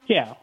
Yeah. 0.07 0.35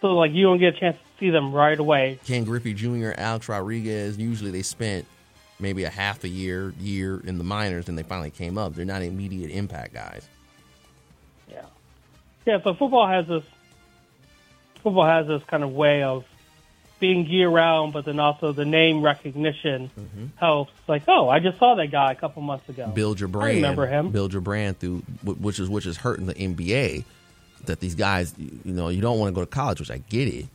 So, 0.00 0.08
like, 0.08 0.32
you 0.32 0.44
don't 0.44 0.58
get 0.58 0.76
a 0.76 0.80
chance 0.80 0.96
to 0.96 1.20
see 1.20 1.30
them 1.30 1.52
right 1.52 1.78
away. 1.78 2.18
Ken 2.24 2.44
Griffey 2.44 2.72
Jr., 2.72 3.12
Alex 3.16 3.48
Rodriguez, 3.48 4.16
usually 4.16 4.50
they 4.50 4.62
spent 4.62 5.06
maybe 5.58 5.84
a 5.84 5.90
half 5.90 6.24
a 6.24 6.28
year, 6.28 6.72
year 6.80 7.20
in 7.24 7.36
the 7.36 7.44
minors, 7.44 7.88
and 7.88 7.98
they 7.98 8.02
finally 8.02 8.30
came 8.30 8.56
up. 8.56 8.74
They're 8.74 8.86
not 8.86 9.02
immediate 9.02 9.50
impact 9.50 9.92
guys. 9.92 10.26
Yeah. 11.50 11.66
Yeah, 12.46 12.62
so 12.64 12.72
football 12.72 13.06
has 13.06 13.26
this 13.26 13.44
football 14.82 15.06
has 15.06 15.26
this 15.26 15.42
kind 15.48 15.62
of 15.62 15.72
way 15.72 16.02
of 16.02 16.24
being 17.00 17.26
year 17.26 17.48
round, 17.48 17.92
but 17.92 18.04
then 18.04 18.20
also 18.20 18.52
the 18.52 18.64
name 18.64 19.02
recognition 19.02 19.90
mm-hmm. 19.98 20.26
helps. 20.36 20.72
Like, 20.86 21.02
oh, 21.08 21.28
I 21.28 21.40
just 21.40 21.58
saw 21.58 21.74
that 21.74 21.88
guy 21.88 22.12
a 22.12 22.14
couple 22.14 22.42
months 22.42 22.68
ago. 22.68 22.88
Build 22.88 23.18
your 23.18 23.28
brand. 23.28 23.50
I 23.50 23.54
remember 23.56 23.86
him. 23.86 24.10
Build 24.10 24.32
your 24.32 24.42
brand 24.42 24.78
through 24.78 24.98
which 25.24 25.58
is 25.58 25.68
which 25.68 25.86
is 25.86 25.96
hurting 25.96 26.26
the 26.26 26.34
NBA. 26.34 27.04
That 27.64 27.80
these 27.80 27.94
guys, 27.94 28.34
you 28.38 28.72
know, 28.72 28.88
you 28.88 29.00
don't 29.00 29.18
want 29.18 29.34
to 29.34 29.34
go 29.34 29.44
to 29.44 29.50
college, 29.50 29.80
which 29.80 29.90
I 29.90 29.98
get 29.98 30.28
it. 30.28 30.46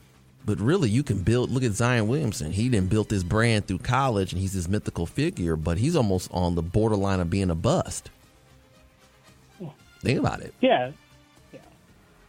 But 0.45 0.59
really, 0.59 0.89
you 0.89 1.03
can 1.03 1.23
build. 1.23 1.49
Look 1.51 1.63
at 1.63 1.71
Zion 1.71 2.07
Williamson. 2.07 2.51
He 2.51 2.69
didn't 2.69 2.89
build 2.89 3.09
his 3.09 3.23
brand 3.23 3.67
through 3.67 3.79
college, 3.79 4.31
and 4.31 4.39
he's 4.39 4.53
this 4.53 4.67
mythical 4.67 5.05
figure. 5.05 5.55
But 5.55 5.77
he's 5.77 5.95
almost 5.95 6.31
on 6.31 6.55
the 6.55 6.61
borderline 6.61 7.19
of 7.19 7.29
being 7.29 7.49
a 7.49 7.55
bust. 7.55 8.09
Think 10.01 10.19
about 10.19 10.41
it. 10.41 10.53
Yeah. 10.61 10.91
Yeah. 11.51 11.59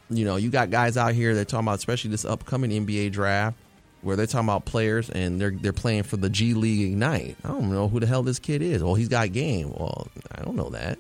You 0.09 0.25
know, 0.25 0.37
you 0.37 0.49
got 0.49 0.71
guys 0.71 0.97
out 0.97 1.13
here 1.13 1.35
that 1.35 1.49
talking 1.49 1.67
about, 1.67 1.79
especially 1.79 2.11
this 2.11 2.25
upcoming 2.25 2.71
NBA 2.71 3.13
draft 3.13 3.59
where 4.07 4.15
they're 4.15 4.27
talking 4.27 4.49
about 4.49 4.65
players 4.65 5.11
and 5.11 5.41
they're 5.41 5.51
they're 5.51 5.73
playing 5.73 6.05
for 6.05 6.17
the 6.17 6.31
G 6.31 6.55
League 6.55 6.93
Ignite. 6.93 7.37
I 7.45 7.49
don't 7.49 7.73
know 7.73 7.89
who 7.89 7.99
the 7.99 8.07
hell 8.07 8.23
this 8.23 8.39
kid 8.39 8.63
is. 8.63 8.83
Well, 8.83 8.95
he's 8.95 9.09
got 9.09 9.33
game. 9.33 9.71
Well, 9.71 10.07
I 10.33 10.43
don't 10.43 10.55
know 10.55 10.71
that. 10.71 10.99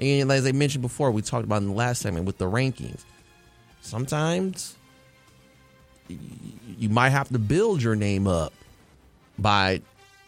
And 0.00 0.32
as 0.32 0.44
I 0.44 0.52
mentioned 0.52 0.82
before, 0.82 1.12
we 1.12 1.22
talked 1.22 1.44
about 1.44 1.62
in 1.62 1.68
the 1.68 1.74
last 1.74 2.02
segment 2.02 2.26
with 2.26 2.38
the 2.38 2.46
rankings. 2.46 3.04
Sometimes 3.82 4.74
you 6.08 6.88
might 6.88 7.10
have 7.10 7.28
to 7.28 7.38
build 7.38 7.82
your 7.82 7.94
name 7.94 8.26
up 8.26 8.52
by 9.38 9.80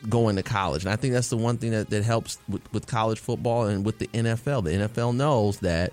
going 0.08 0.36
to 0.36 0.44
college. 0.44 0.84
And 0.84 0.92
I 0.92 0.96
think 0.96 1.14
that's 1.14 1.28
the 1.28 1.36
one 1.36 1.58
thing 1.58 1.72
that, 1.72 1.90
that 1.90 2.04
helps 2.04 2.38
with, 2.48 2.72
with 2.72 2.86
college 2.86 3.18
football 3.18 3.64
and 3.64 3.84
with 3.84 3.98
the 3.98 4.06
NFL. 4.08 4.64
The 4.64 4.88
NFL 4.88 5.16
knows 5.16 5.58
that 5.60 5.92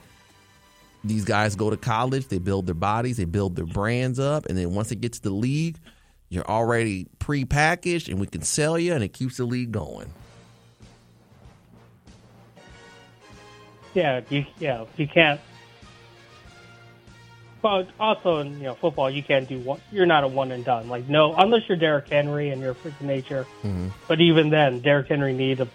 these 1.03 1.25
guys 1.25 1.55
go 1.55 1.69
to 1.71 1.77
college, 1.77 2.27
they 2.27 2.38
build 2.38 2.67
their 2.67 2.75
bodies, 2.75 3.17
they 3.17 3.25
build 3.25 3.55
their 3.55 3.65
brands 3.65 4.19
up, 4.19 4.45
and 4.45 4.57
then 4.57 4.75
once 4.75 4.91
it 4.91 5.01
gets 5.01 5.19
to 5.19 5.29
the 5.29 5.36
league, 5.36 5.77
you're 6.29 6.50
already 6.50 7.07
pre-packaged, 7.17 8.07
and 8.09 8.19
we 8.19 8.27
can 8.27 8.41
sell 8.41 8.77
you, 8.77 8.93
and 8.93 9.03
it 9.03 9.13
keeps 9.13 9.38
the 9.38 9.45
league 9.45 9.71
going. 9.71 10.13
Yeah, 13.93 14.21
you 14.29 14.45
yeah 14.59 14.86
you 14.98 15.07
can't. 15.07 15.41
But 17.62 17.89
also 18.00 18.38
in 18.38 18.57
you 18.57 18.63
know 18.63 18.75
football, 18.75 19.09
you 19.09 19.24
can't 19.24 19.50
do 19.50 19.59
one. 19.59 19.81
You're 19.91 20.05
not 20.05 20.24
a 20.24 20.27
one 20.27 20.51
and 20.51 20.63
done. 20.63 20.88
Like 20.88 21.09
no, 21.09 21.33
unless 21.36 21.67
you're 21.67 21.77
Derrick 21.77 22.07
Henry 22.07 22.51
and 22.51 22.62
you're 22.62 22.71
a 22.71 22.75
freak 22.75 22.93
of 23.00 23.05
nature. 23.05 23.45
Mm-hmm. 23.63 23.88
But 24.07 24.21
even 24.21 24.50
then, 24.50 24.79
Derrick 24.79 25.07
Henry 25.07 25.33
needed 25.33 25.65
to 25.65 25.67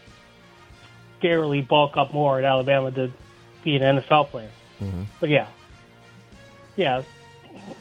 scarily 1.21 1.67
bulk 1.67 1.97
up 1.97 2.15
more 2.15 2.39
at 2.39 2.45
Alabama 2.45 2.91
to 2.93 3.11
be 3.63 3.77
an 3.77 3.83
NFL 3.83 4.29
player. 4.29 4.51
Mm-hmm. 4.81 5.03
But 5.21 5.29
yeah, 5.29 5.49
yeah, 6.77 7.03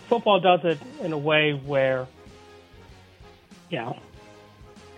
football 0.09 0.39
does 0.39 0.65
it 0.65 0.79
in 1.01 1.13
a 1.13 1.17
way 1.17 1.53
where 1.53 2.07
yeah, 3.73 3.93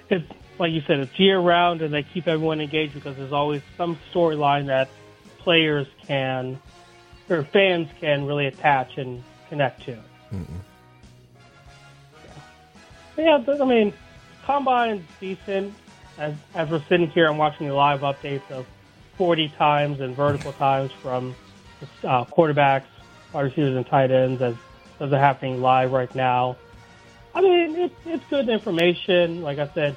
it's 0.09 0.29
like 0.59 0.73
you 0.73 0.81
said, 0.85 0.99
it's 0.99 1.17
year 1.17 1.39
round, 1.39 1.81
and 1.81 1.93
they 1.93 2.03
keep 2.03 2.27
everyone 2.27 2.59
engaged 2.59 2.93
because 2.93 3.15
there's 3.15 3.31
always 3.31 3.61
some 3.77 3.97
storyline 4.13 4.65
that 4.67 4.89
players 5.39 5.87
can 6.05 6.59
or 7.29 7.43
fans 7.45 7.87
can 8.01 8.25
really 8.25 8.47
attach 8.47 8.97
and 8.97 9.23
connect 9.47 9.85
to. 9.85 9.93
Mm-hmm. 10.33 10.55
Yeah. 13.17 13.37
yeah, 13.47 13.53
I 13.61 13.65
mean, 13.65 13.93
combine's 14.43 15.05
decent. 15.21 15.73
As 16.17 16.33
as 16.53 16.69
we're 16.69 16.83
sitting 16.89 17.09
here 17.09 17.29
and 17.29 17.37
watching 17.37 17.67
the 17.67 17.73
live 17.73 18.01
updates 18.01 18.49
of 18.51 18.65
40 19.17 19.49
times 19.57 20.01
and 20.01 20.13
vertical 20.13 20.51
times 20.67 20.91
from 21.01 21.33
uh, 22.03 22.25
quarterbacks, 22.25 22.87
wide 23.31 23.43
receivers, 23.43 23.77
and 23.77 23.87
tight 23.87 24.11
ends 24.11 24.41
as 24.41 24.55
those 24.99 25.13
are 25.13 25.19
happening 25.19 25.61
live 25.61 25.93
right 25.93 26.13
now. 26.13 26.57
I 27.85 27.87
mean, 27.87 27.91
it, 28.05 28.13
it's 28.13 28.25
good 28.29 28.49
information. 28.49 29.41
Like 29.41 29.59
I 29.59 29.67
said, 29.73 29.95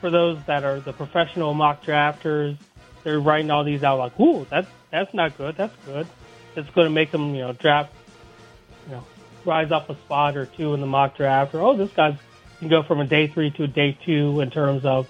for 0.00 0.10
those 0.10 0.38
that 0.46 0.64
are 0.64 0.80
the 0.80 0.92
professional 0.92 1.54
mock 1.54 1.84
drafters, 1.84 2.56
they're 3.04 3.20
writing 3.20 3.50
all 3.50 3.64
these 3.64 3.82
out 3.82 3.98
like, 3.98 4.18
"Ooh, 4.20 4.46
that's 4.50 4.68
that's 4.90 5.12
not 5.14 5.36
good. 5.36 5.56
That's 5.56 5.74
good. 5.86 6.06
It's 6.54 6.70
going 6.70 6.86
to 6.86 6.90
make 6.90 7.10
them, 7.10 7.34
you 7.34 7.40
know, 7.42 7.52
draft, 7.52 7.92
you 8.86 8.92
know, 8.92 9.04
rise 9.44 9.72
up 9.72 9.88
a 9.88 9.94
spot 9.96 10.36
or 10.36 10.46
two 10.46 10.74
in 10.74 10.80
the 10.80 10.86
mock 10.86 11.16
draft. 11.16 11.54
Or 11.54 11.60
oh, 11.60 11.76
this 11.76 11.90
guy 11.92 12.18
can 12.58 12.68
go 12.68 12.82
from 12.82 13.00
a 13.00 13.06
day 13.06 13.26
three 13.26 13.50
to 13.52 13.64
a 13.64 13.66
day 13.66 13.96
two 14.04 14.40
in 14.40 14.50
terms 14.50 14.84
of 14.84 15.08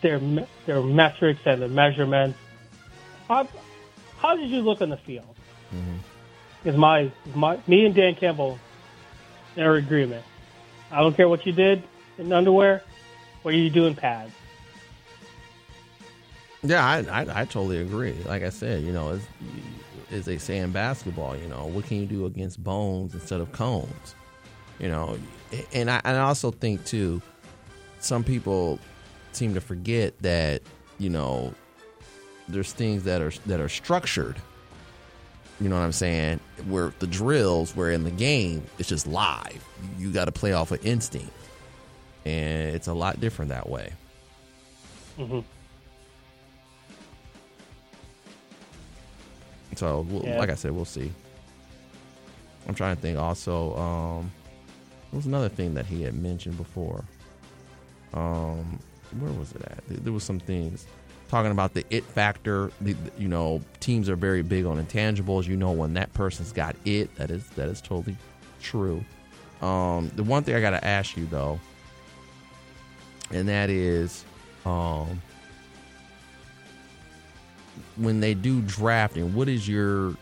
their 0.00 0.20
their 0.66 0.80
metrics 0.80 1.40
and 1.44 1.60
their 1.60 1.68
measurements. 1.68 2.38
How, 3.28 3.48
how 4.18 4.36
did 4.36 4.50
you 4.50 4.60
look 4.60 4.80
in 4.80 4.90
the 4.90 4.96
field? 4.96 5.34
Mm-hmm. 5.74 6.68
Is 6.68 6.76
my, 6.76 7.10
my 7.34 7.58
me 7.66 7.86
and 7.86 7.94
Dan 7.94 8.14
Campbell 8.14 8.58
in 9.56 9.64
agreement? 9.64 10.24
I 10.90 11.00
don't 11.00 11.16
care 11.16 11.28
what 11.28 11.46
you 11.46 11.52
did 11.52 11.82
in 12.18 12.32
underwear. 12.32 12.82
What 13.42 13.54
are 13.54 13.56
you 13.56 13.70
doing 13.70 13.94
pads? 13.94 14.32
Yeah, 16.62 16.84
I, 16.84 16.98
I 17.22 17.40
I 17.40 17.44
totally 17.44 17.80
agree. 17.80 18.14
Like 18.26 18.42
I 18.42 18.50
said, 18.50 18.82
you 18.82 18.92
know, 18.92 19.10
as 19.10 19.22
as 20.10 20.24
they 20.26 20.38
say 20.38 20.58
in 20.58 20.72
basketball, 20.72 21.36
you 21.36 21.48
know, 21.48 21.66
what 21.66 21.86
can 21.86 21.98
you 21.98 22.06
do 22.06 22.26
against 22.26 22.62
bones 22.62 23.14
instead 23.14 23.40
of 23.40 23.52
cones? 23.52 24.14
You 24.78 24.88
know, 24.88 25.18
and 25.72 25.90
I 25.90 26.00
and 26.04 26.16
I 26.16 26.20
also 26.20 26.50
think 26.50 26.84
too, 26.84 27.22
some 28.00 28.24
people 28.24 28.78
seem 29.32 29.54
to 29.54 29.60
forget 29.60 30.18
that 30.18 30.62
you 30.98 31.08
know 31.08 31.54
there's 32.48 32.72
things 32.72 33.04
that 33.04 33.22
are 33.22 33.32
that 33.46 33.60
are 33.60 33.68
structured. 33.68 34.36
You 35.60 35.68
know 35.68 35.76
what 35.76 35.82
I'm 35.84 35.92
saying? 35.92 36.40
Where 36.68 36.92
the 37.00 37.06
drills, 37.06 37.76
where 37.76 37.90
in 37.90 38.04
the 38.04 38.10
game, 38.10 38.64
it's 38.78 38.88
just 38.88 39.06
live. 39.06 39.62
You 39.98 40.10
got 40.10 40.24
to 40.24 40.32
play 40.32 40.52
off 40.54 40.70
of 40.72 40.84
instinct, 40.86 41.32
and 42.24 42.74
it's 42.74 42.86
a 42.88 42.94
lot 42.94 43.20
different 43.20 43.50
that 43.50 43.68
way. 43.68 43.92
Mm-hmm. 45.18 45.40
So, 49.76 50.06
we'll, 50.08 50.24
Yeah. 50.24 50.38
like 50.38 50.50
I 50.50 50.54
said, 50.54 50.72
we'll 50.72 50.84
see. 50.84 51.12
I'm 52.66 52.74
trying 52.74 52.96
to 52.96 53.02
think. 53.02 53.18
Also, 53.18 53.76
um, 53.76 54.30
there 55.10 55.16
was 55.18 55.26
another 55.26 55.48
thing 55.48 55.74
that 55.74 55.86
he 55.86 56.02
had 56.02 56.14
mentioned 56.14 56.56
before. 56.56 57.04
Um, 58.12 58.78
where 59.18 59.32
was 59.32 59.52
it 59.52 59.62
at? 59.62 59.86
There, 59.88 59.98
there 59.98 60.12
was 60.12 60.24
some 60.24 60.40
things 60.40 60.86
talking 61.30 61.52
about 61.52 61.72
the 61.74 61.84
it 61.90 62.04
factor. 62.04 62.72
The, 62.80 62.96
you 63.16 63.28
know, 63.28 63.62
teams 63.78 64.08
are 64.08 64.16
very 64.16 64.42
big 64.42 64.66
on 64.66 64.84
intangibles. 64.84 65.46
You 65.46 65.56
know, 65.56 65.70
when 65.70 65.94
that 65.94 66.12
person's 66.12 66.52
got 66.52 66.76
it, 66.84 67.14
that 67.16 67.30
is 67.30 67.48
that 67.50 67.68
is 67.68 67.80
totally 67.80 68.16
true. 68.60 69.04
Um, 69.62 70.10
the 70.16 70.24
one 70.24 70.42
thing 70.42 70.54
I 70.54 70.60
got 70.60 70.70
to 70.70 70.84
ask 70.84 71.16
you 71.16 71.26
though, 71.26 71.60
and 73.30 73.48
that 73.48 73.70
is, 73.70 74.24
um, 74.66 75.22
when 77.96 78.20
they 78.20 78.34
do 78.34 78.60
drafting, 78.62 79.34
what 79.34 79.48
is 79.48 79.68
your 79.68 80.14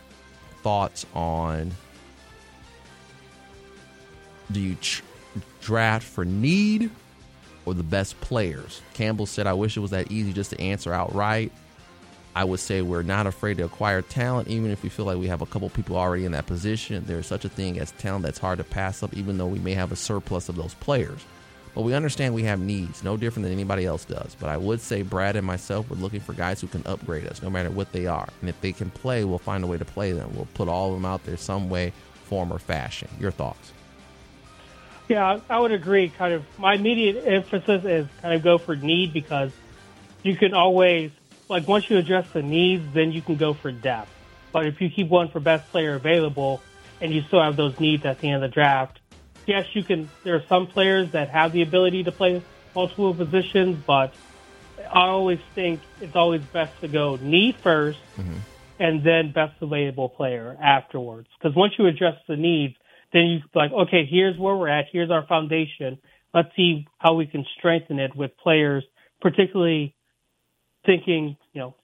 thoughts 0.62 1.06
on? 1.14 1.70
Do 4.50 4.60
you 4.60 4.76
draft 5.60 6.06
for 6.06 6.24
need 6.24 6.90
or 7.68 7.74
the 7.74 7.82
best 7.82 8.20
players? 8.20 8.82
Campbell 8.94 9.26
said, 9.26 9.46
"I 9.46 9.52
wish 9.52 9.76
it 9.76 9.80
was 9.80 9.90
that 9.90 10.10
easy 10.10 10.32
just 10.32 10.50
to 10.50 10.60
answer 10.60 10.92
outright." 10.92 11.52
I 12.34 12.44
would 12.44 12.60
say 12.60 12.82
we're 12.82 13.02
not 13.02 13.26
afraid 13.26 13.56
to 13.56 13.64
acquire 13.64 14.00
talent, 14.00 14.48
even 14.48 14.70
if 14.70 14.82
we 14.82 14.88
feel 14.88 15.06
like 15.06 15.18
we 15.18 15.26
have 15.26 15.42
a 15.42 15.46
couple 15.46 15.68
people 15.70 15.96
already 15.96 16.24
in 16.24 16.32
that 16.32 16.46
position. 16.46 17.02
There's 17.06 17.26
such 17.26 17.44
a 17.44 17.48
thing 17.48 17.80
as 17.80 17.90
talent 17.92 18.24
that's 18.24 18.38
hard 18.38 18.58
to 18.58 18.64
pass 18.64 19.02
up, 19.02 19.12
even 19.14 19.38
though 19.38 19.46
we 19.46 19.58
may 19.58 19.74
have 19.74 19.90
a 19.90 19.96
surplus 19.96 20.48
of 20.48 20.54
those 20.54 20.74
players. 20.74 21.20
But 21.74 21.82
we 21.82 21.94
understand 21.94 22.34
we 22.34 22.44
have 22.44 22.60
needs, 22.60 23.02
no 23.02 23.16
different 23.16 23.44
than 23.44 23.52
anybody 23.52 23.86
else 23.86 24.04
does. 24.04 24.36
But 24.38 24.50
I 24.50 24.56
would 24.56 24.80
say 24.80 25.02
Brad 25.02 25.36
and 25.36 25.46
myself, 25.46 25.90
we're 25.90 25.96
looking 25.96 26.20
for 26.20 26.32
guys 26.32 26.60
who 26.60 26.66
can 26.66 26.82
upgrade 26.86 27.26
us, 27.26 27.42
no 27.42 27.50
matter 27.50 27.70
what 27.70 27.92
they 27.92 28.06
are. 28.06 28.28
And 28.40 28.48
if 28.48 28.60
they 28.60 28.72
can 28.72 28.90
play, 28.90 29.24
we'll 29.24 29.38
find 29.38 29.64
a 29.64 29.66
way 29.66 29.78
to 29.78 29.84
play 29.84 30.12
them. 30.12 30.30
We'll 30.34 30.48
put 30.54 30.68
all 30.68 30.88
of 30.88 30.94
them 30.94 31.04
out 31.04 31.24
there 31.24 31.36
some 31.36 31.68
way, 31.68 31.92
form, 32.24 32.52
or 32.52 32.58
fashion. 32.58 33.08
Your 33.18 33.30
thoughts? 33.30 33.72
Yeah, 35.08 35.40
I 35.48 35.58
would 35.58 35.72
agree. 35.72 36.10
Kind 36.10 36.34
of 36.34 36.44
my 36.58 36.74
immediate 36.74 37.24
emphasis 37.26 37.84
is 37.84 38.06
kind 38.20 38.34
of 38.34 38.42
go 38.42 38.58
for 38.58 38.76
need 38.76 39.12
because 39.12 39.52
you 40.22 40.36
can 40.36 40.52
always 40.52 41.10
like 41.48 41.66
once 41.66 41.88
you 41.88 41.96
address 41.96 42.30
the 42.32 42.42
needs, 42.42 42.84
then 42.92 43.12
you 43.12 43.22
can 43.22 43.36
go 43.36 43.54
for 43.54 43.72
depth. 43.72 44.10
But 44.52 44.66
if 44.66 44.80
you 44.80 44.90
keep 44.90 45.08
one 45.08 45.28
for 45.28 45.40
best 45.40 45.70
player 45.70 45.94
available 45.94 46.60
and 47.00 47.12
you 47.12 47.22
still 47.22 47.42
have 47.42 47.56
those 47.56 47.78
needs 47.80 48.04
at 48.04 48.20
the 48.20 48.28
end 48.28 48.42
of 48.42 48.50
the 48.50 48.54
draft, 48.54 49.00
yes, 49.46 49.66
you 49.74 49.82
can. 49.82 50.10
There 50.24 50.36
are 50.36 50.44
some 50.48 50.66
players 50.66 51.12
that 51.12 51.30
have 51.30 51.52
the 51.52 51.62
ability 51.62 52.04
to 52.04 52.12
play 52.12 52.42
multiple 52.74 53.14
positions, 53.14 53.82
but 53.86 54.12
I 54.78 55.06
always 55.08 55.40
think 55.54 55.80
it's 56.00 56.16
always 56.16 56.42
best 56.42 56.80
to 56.80 56.88
go 56.88 57.16
need 57.20 57.56
1st 57.62 57.96
mm-hmm. 58.16 58.38
and 58.78 59.02
then 59.02 59.32
best 59.32 59.54
available 59.60 60.08
player 60.08 60.56
afterwards. 60.60 61.28
Because 61.38 61.56
once 61.56 61.74
you 61.78 61.86
address 61.86 62.16
the 62.26 62.36
needs, 62.36 62.76
then 63.12 63.22
you 63.22 63.40
like, 63.54 63.72
okay, 63.72 64.06
here's 64.08 64.38
where 64.38 64.54
we're 64.54 64.68
at. 64.68 64.86
Here's 64.92 65.10
our 65.10 65.26
foundation. 65.26 65.98
Let's 66.34 66.48
see 66.56 66.86
how 66.98 67.14
we 67.14 67.26
can 67.26 67.44
strengthen 67.58 67.98
it 67.98 68.14
with 68.14 68.36
players, 68.36 68.84
particularly 69.20 69.94
thinking, 70.84 71.36
you 71.52 71.60
know, 71.60 71.74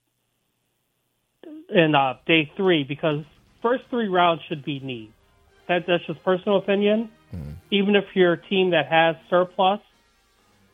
in 1.69 1.95
uh, 1.95 2.15
day 2.27 2.51
three, 2.57 2.85
because 2.85 3.25
first 3.63 3.85
three 3.91 4.09
rounds 4.09 4.43
should 4.49 4.65
be 4.65 4.81
needs. 4.81 5.13
That, 5.69 5.85
that's 5.87 6.05
just 6.07 6.23
personal 6.25 6.59
opinion. 6.59 7.11
Even 7.71 7.97
if 7.97 8.05
you're 8.15 8.35
a 8.35 8.43
team 8.49 8.71
that 8.71 8.87
has 8.87 9.17
surplus, 9.31 9.81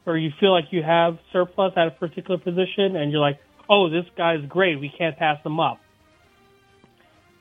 or 0.05 0.19
you 0.19 0.31
feel 0.41 0.53
like 0.53 0.67
you 0.73 0.83
have 0.83 1.19
surplus 1.33 1.73
at 1.77 1.87
a 1.87 1.91
particular 1.93 2.39
position, 2.39 2.97
and 2.97 3.13
you're 3.13 3.21
like, 3.21 3.39
oh, 3.69 3.89
this 3.89 4.05
guy's 4.17 4.45
great, 4.49 4.81
we 4.81 4.93
can't 4.99 5.17
pass 5.17 5.39
him 5.45 5.61
up. 5.61 5.79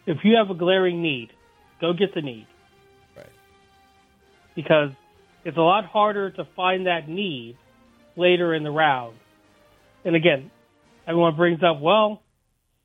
If 0.06 0.20
you 0.24 0.36
have 0.38 0.50
a 0.50 0.58
glaring 0.58 1.02
need, 1.02 1.30
go 1.82 1.94
get 1.94 2.14
the 2.14 2.22
need. 2.22 2.48
Because 4.56 4.90
it's 5.46 5.58
a 5.58 5.62
lot 5.62 5.86
harder 5.86 6.32
to 6.32 6.48
find 6.56 6.88
that 6.88 7.08
need 7.08 7.58
later 8.16 8.54
in 8.54 8.64
the 8.64 8.72
round. 8.72 9.16
And 10.06 10.16
again, 10.16 10.52
everyone 11.08 11.36
brings 11.36 11.62
up, 11.64 11.80
well, 11.82 12.22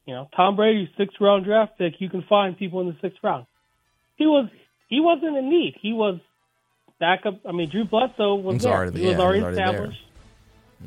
you 0.06 0.14
know, 0.14 0.28
Tom 0.36 0.56
Brady's 0.56 0.88
sixth 0.98 1.16
round 1.20 1.44
draft 1.44 1.78
pick, 1.78 1.94
you 1.98 2.08
can 2.10 2.22
find 2.28 2.56
people 2.58 2.80
in 2.80 2.88
the 2.88 2.96
sixth 3.00 3.18
round. 3.22 3.46
He 4.16 4.26
was 4.26 4.48
he 4.88 5.00
wasn't 5.00 5.36
in 5.36 5.48
need. 5.48 5.74
He 5.80 5.92
was 5.92 6.20
backup. 7.00 7.40
I 7.48 7.52
mean, 7.52 7.70
Drew 7.70 7.84
Bledsoe 7.84 8.34
was 8.36 8.62
there. 8.62 8.72
already- 8.72 9.00
he 9.00 9.06
was 9.06 9.16
yeah, 9.16 9.20
already 9.22 9.38
he 9.40 9.44
was 9.44 9.56
already 9.56 9.56
there. 9.56 9.66
established. 9.74 10.00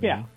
Yeah. 0.02 0.16
Mm-hmm. 0.18 0.32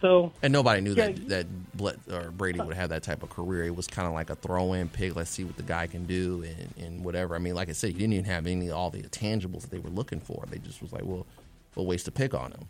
So 0.00 0.32
And 0.42 0.52
nobody 0.52 0.80
knew 0.82 0.94
Yeah. 0.94 1.06
that 1.06 1.28
that 1.28 1.76
Bled, 1.76 1.98
or 2.10 2.30
Brady 2.30 2.60
would 2.60 2.76
have 2.76 2.90
that 2.90 3.02
type 3.02 3.22
of 3.22 3.30
career. 3.30 3.64
It 3.64 3.74
was 3.74 3.86
kind 3.86 4.06
of 4.06 4.14
like 4.14 4.30
a 4.30 4.34
throw-in 4.34 4.88
pick. 4.88 5.16
Let's 5.16 5.30
see 5.30 5.44
what 5.44 5.56
the 5.56 5.62
guy 5.62 5.86
can 5.86 6.04
do 6.04 6.44
and, 6.44 6.86
and 6.86 7.04
whatever. 7.04 7.34
I 7.34 7.38
mean, 7.38 7.54
like 7.54 7.68
I 7.68 7.72
said, 7.72 7.92
you 7.92 8.00
didn't 8.00 8.12
even 8.12 8.24
have 8.26 8.46
any 8.46 8.70
all 8.70 8.90
the 8.90 9.02
tangibles 9.04 9.62
that 9.62 9.70
they 9.70 9.78
were 9.78 9.90
looking 9.90 10.20
for. 10.20 10.44
They 10.50 10.58
just 10.58 10.82
was 10.82 10.92
like, 10.92 11.04
well, 11.04 11.26
we'll 11.74 11.86
waste 11.86 12.06
a 12.08 12.10
pick 12.12 12.34
on 12.34 12.52
him. 12.52 12.68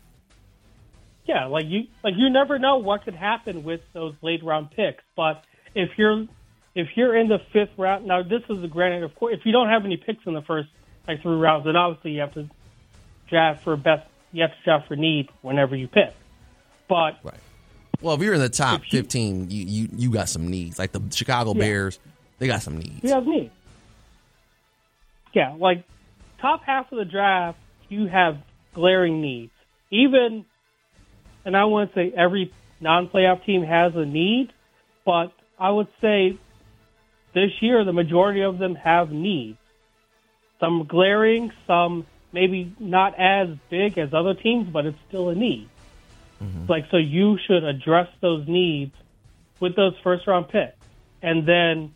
Yeah, 1.25 1.45
like 1.45 1.65
you 1.67 1.87
like 2.03 2.13
you 2.15 2.29
never 2.29 2.57
know 2.57 2.77
what 2.77 3.03
could 3.03 3.15
happen 3.15 3.63
with 3.63 3.81
those 3.93 4.15
late 4.21 4.43
round 4.43 4.71
picks. 4.71 5.03
But 5.15 5.43
if 5.75 5.89
you're 5.97 6.25
if 6.75 6.87
you're 6.95 7.15
in 7.17 7.27
the 7.27 7.39
fifth 7.51 7.77
round 7.77 8.05
now 8.05 8.23
this 8.23 8.43
is 8.49 8.63
a 8.63 8.67
granted 8.67 9.03
of 9.03 9.13
course 9.15 9.35
if 9.37 9.45
you 9.45 9.51
don't 9.51 9.67
have 9.67 9.83
any 9.83 9.97
picks 9.97 10.25
in 10.25 10.33
the 10.33 10.41
first 10.43 10.69
like 11.05 11.21
three 11.21 11.35
rounds, 11.35 11.65
then 11.65 11.75
obviously 11.75 12.11
you 12.11 12.21
have 12.21 12.33
to 12.35 12.47
draft 13.29 13.63
for 13.65 13.75
best 13.75 14.07
you 14.31 14.41
have 14.43 14.51
to 14.51 14.63
draft 14.63 14.87
for 14.87 14.95
need 14.95 15.29
whenever 15.41 15.75
you 15.75 15.89
pick. 15.89 16.13
But 16.87 17.17
Right. 17.23 17.33
Well, 18.01 18.15
if 18.15 18.21
you're 18.21 18.33
in 18.35 18.39
the 18.41 18.49
top 18.49 18.81
you- 18.91 18.99
15, 19.01 19.49
you, 19.49 19.65
you 19.65 19.89
you 19.95 20.09
got 20.11 20.29
some 20.29 20.47
needs. 20.49 20.77
Like 20.79 20.91
the 20.91 21.01
Chicago 21.11 21.53
Yeah. 21.53 21.59
Bears, 21.61 21.99
they 22.39 22.47
got 22.47 22.61
some 22.61 22.77
needs. 22.77 23.01
he 23.01 23.09
has 23.09 23.25
needs. 23.25 23.51
Yeah, 25.33 25.55
like 25.59 25.83
top 26.39 26.63
half 26.63 26.91
of 26.91 26.97
the 26.97 27.05
draft, 27.05 27.57
you 27.89 28.07
have 28.07 28.37
glaring 28.73 29.21
needs. 29.21 29.51
Even, 29.91 30.45
and 31.45 31.55
I 31.55 31.65
wouldn't 31.65 31.93
say 31.93 32.11
every 32.15 32.51
non-playoff 32.81 33.45
team 33.45 33.63
has 33.63 33.95
a 33.95 34.05
need, 34.05 34.51
but 35.05 35.31
I 35.59 35.69
would 35.71 35.87
say 36.01 36.37
this 37.33 37.51
year 37.61 37.83
the 37.83 37.93
majority 37.93 38.41
of 38.41 38.57
them 38.57 38.75
have 38.75 39.11
needs. 39.11 39.57
Some 40.59 40.85
glaring, 40.85 41.51
some 41.67 42.05
maybe 42.31 42.73
not 42.79 43.13
as 43.19 43.49
big 43.69 43.97
as 43.97 44.13
other 44.13 44.33
teams, 44.33 44.69
but 44.69 44.85
it's 44.85 44.97
still 45.07 45.29
a 45.29 45.35
need. 45.35 45.69
Mm-hmm. 46.41 46.65
Like 46.69 46.85
so, 46.91 46.97
you 46.97 47.37
should 47.45 47.63
address 47.63 48.07
those 48.21 48.47
needs 48.47 48.93
with 49.59 49.75
those 49.75 49.93
first 50.03 50.27
round 50.27 50.49
picks, 50.49 50.77
and 51.21 51.47
then 51.47 51.95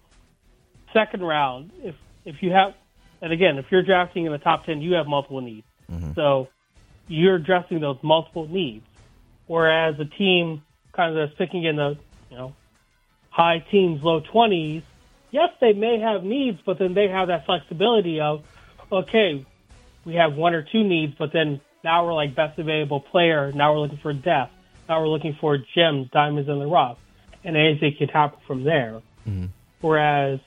second 0.93 1.21
round, 1.21 1.71
if 1.83 1.95
if 2.25 2.41
you 2.41 2.51
have, 2.51 2.73
and 3.21 3.31
again, 3.31 3.57
if 3.57 3.65
you're 3.71 3.83
drafting 3.83 4.25
in 4.25 4.31
the 4.31 4.37
top 4.37 4.65
ten, 4.65 4.81
you 4.81 4.93
have 4.93 5.07
multiple 5.07 5.41
needs. 5.41 5.67
Mm-hmm. 5.91 6.13
So 6.13 6.47
you're 7.07 7.35
addressing 7.35 7.79
those 7.79 7.97
multiple 8.01 8.47
needs. 8.47 8.85
Whereas 9.47 9.99
a 9.99 10.05
team 10.05 10.63
kind 10.93 11.17
of 11.17 11.31
sticking 11.35 11.63
in 11.63 11.75
the 11.75 11.97
you 12.29 12.37
know 12.37 12.55
high 13.29 13.63
teens, 13.69 14.01
low 14.03 14.21
twenties, 14.21 14.83
yes, 15.31 15.49
they 15.59 15.73
may 15.73 15.99
have 15.99 16.23
needs, 16.23 16.59
but 16.65 16.79
then 16.79 16.93
they 16.93 17.07
have 17.07 17.27
that 17.27 17.45
flexibility 17.45 18.19
of 18.19 18.43
okay, 18.91 19.45
we 20.05 20.15
have 20.15 20.35
one 20.35 20.53
or 20.53 20.63
two 20.63 20.83
needs, 20.83 21.13
but 21.17 21.31
then 21.33 21.61
now 21.83 22.05
we're 22.05 22.13
like 22.13 22.35
best 22.35 22.59
available 22.59 22.99
player. 22.99 23.51
Now 23.53 23.73
we're 23.73 23.79
looking 23.79 23.99
for 24.01 24.13
depth. 24.13 24.53
Now 24.87 25.01
we're 25.01 25.07
looking 25.09 25.37
for 25.39 25.57
gems, 25.75 26.09
diamonds 26.11 26.49
in 26.49 26.59
the 26.59 26.67
rough, 26.67 26.97
and 27.43 27.55
anything 27.57 27.95
can 27.97 28.07
happen 28.09 28.39
from 28.45 28.63
there. 28.63 29.01
Mm-hmm. 29.27 29.45
Whereas 29.81 30.39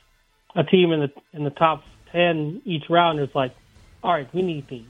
a 0.54 0.64
team 0.64 0.92
in 0.92 1.00
the 1.00 1.12
in 1.32 1.44
the 1.44 1.50
top 1.50 1.82
ten 2.12 2.62
each 2.64 2.84
round 2.90 3.20
is 3.20 3.28
like, 3.34 3.54
all 4.02 4.12
right, 4.12 4.28
we 4.34 4.42
need 4.42 4.68
these. 4.68 4.86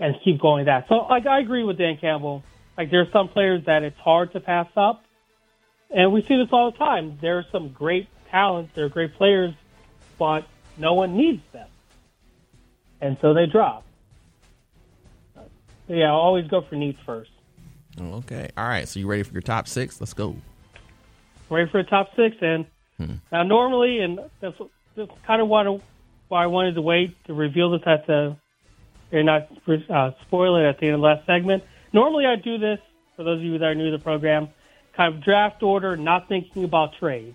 and 0.00 0.16
keep 0.24 0.40
going 0.40 0.64
that. 0.64 0.88
So, 0.88 1.06
like, 1.08 1.26
I 1.26 1.40
agree 1.40 1.62
with 1.62 1.78
Dan 1.78 1.98
Campbell. 2.00 2.42
Like, 2.76 2.90
there's 2.90 3.12
some 3.12 3.28
players 3.28 3.66
that 3.66 3.82
it's 3.82 3.98
hard 3.98 4.32
to 4.32 4.40
pass 4.40 4.66
up, 4.76 5.04
and 5.90 6.12
we 6.12 6.22
see 6.22 6.36
this 6.36 6.48
all 6.50 6.70
the 6.72 6.78
time. 6.78 7.18
There 7.20 7.38
are 7.38 7.44
some 7.52 7.68
great 7.68 8.08
talents, 8.30 8.72
there 8.74 8.86
are 8.86 8.88
great 8.88 9.14
players, 9.14 9.52
but 10.18 10.46
no 10.78 10.94
one 10.94 11.16
needs 11.16 11.42
them, 11.52 11.68
and 13.00 13.18
so 13.20 13.34
they 13.34 13.46
drop. 13.46 13.84
Yeah, 15.90 16.06
I'll 16.10 16.20
always 16.20 16.46
go 16.46 16.62
for 16.62 16.76
needs 16.76 16.98
first. 17.04 17.30
Okay. 18.00 18.48
All 18.56 18.68
right. 18.68 18.86
So 18.86 19.00
you 19.00 19.08
ready 19.08 19.24
for 19.24 19.32
your 19.32 19.42
top 19.42 19.66
six? 19.66 20.00
Let's 20.00 20.14
go. 20.14 20.36
Ready 21.50 21.68
for 21.68 21.82
the 21.82 21.88
top 21.88 22.10
six, 22.14 22.36
and 22.40 22.64
now 23.32 23.42
normally, 23.42 23.98
and 23.98 24.20
that's, 24.40 24.56
that's 24.94 25.10
kind 25.26 25.42
of 25.42 25.50
I- 25.50 25.80
why 26.28 26.44
I 26.44 26.46
wanted 26.46 26.76
to 26.76 26.82
wait 26.82 27.16
to 27.26 27.34
reveal 27.34 27.70
this 27.72 27.80
at 27.86 28.06
the 28.06 28.36
and 29.10 29.26
not 29.26 29.48
uh, 29.92 30.12
spoil 30.22 30.54
it 30.56 30.68
at 30.68 30.78
the 30.78 30.86
end 30.86 30.94
of 30.94 31.00
the 31.00 31.06
last 31.06 31.26
segment. 31.26 31.64
Normally, 31.92 32.24
I 32.26 32.36
do 32.36 32.58
this 32.58 32.78
for 33.16 33.24
those 33.24 33.38
of 33.38 33.44
you 33.44 33.58
that 33.58 33.64
are 33.64 33.74
new 33.74 33.90
to 33.90 33.96
the 33.96 34.02
program, 34.02 34.48
kind 34.96 35.12
of 35.12 35.24
draft 35.24 35.64
order, 35.64 35.96
not 35.96 36.28
thinking 36.28 36.62
about 36.62 36.90
trade. 37.00 37.34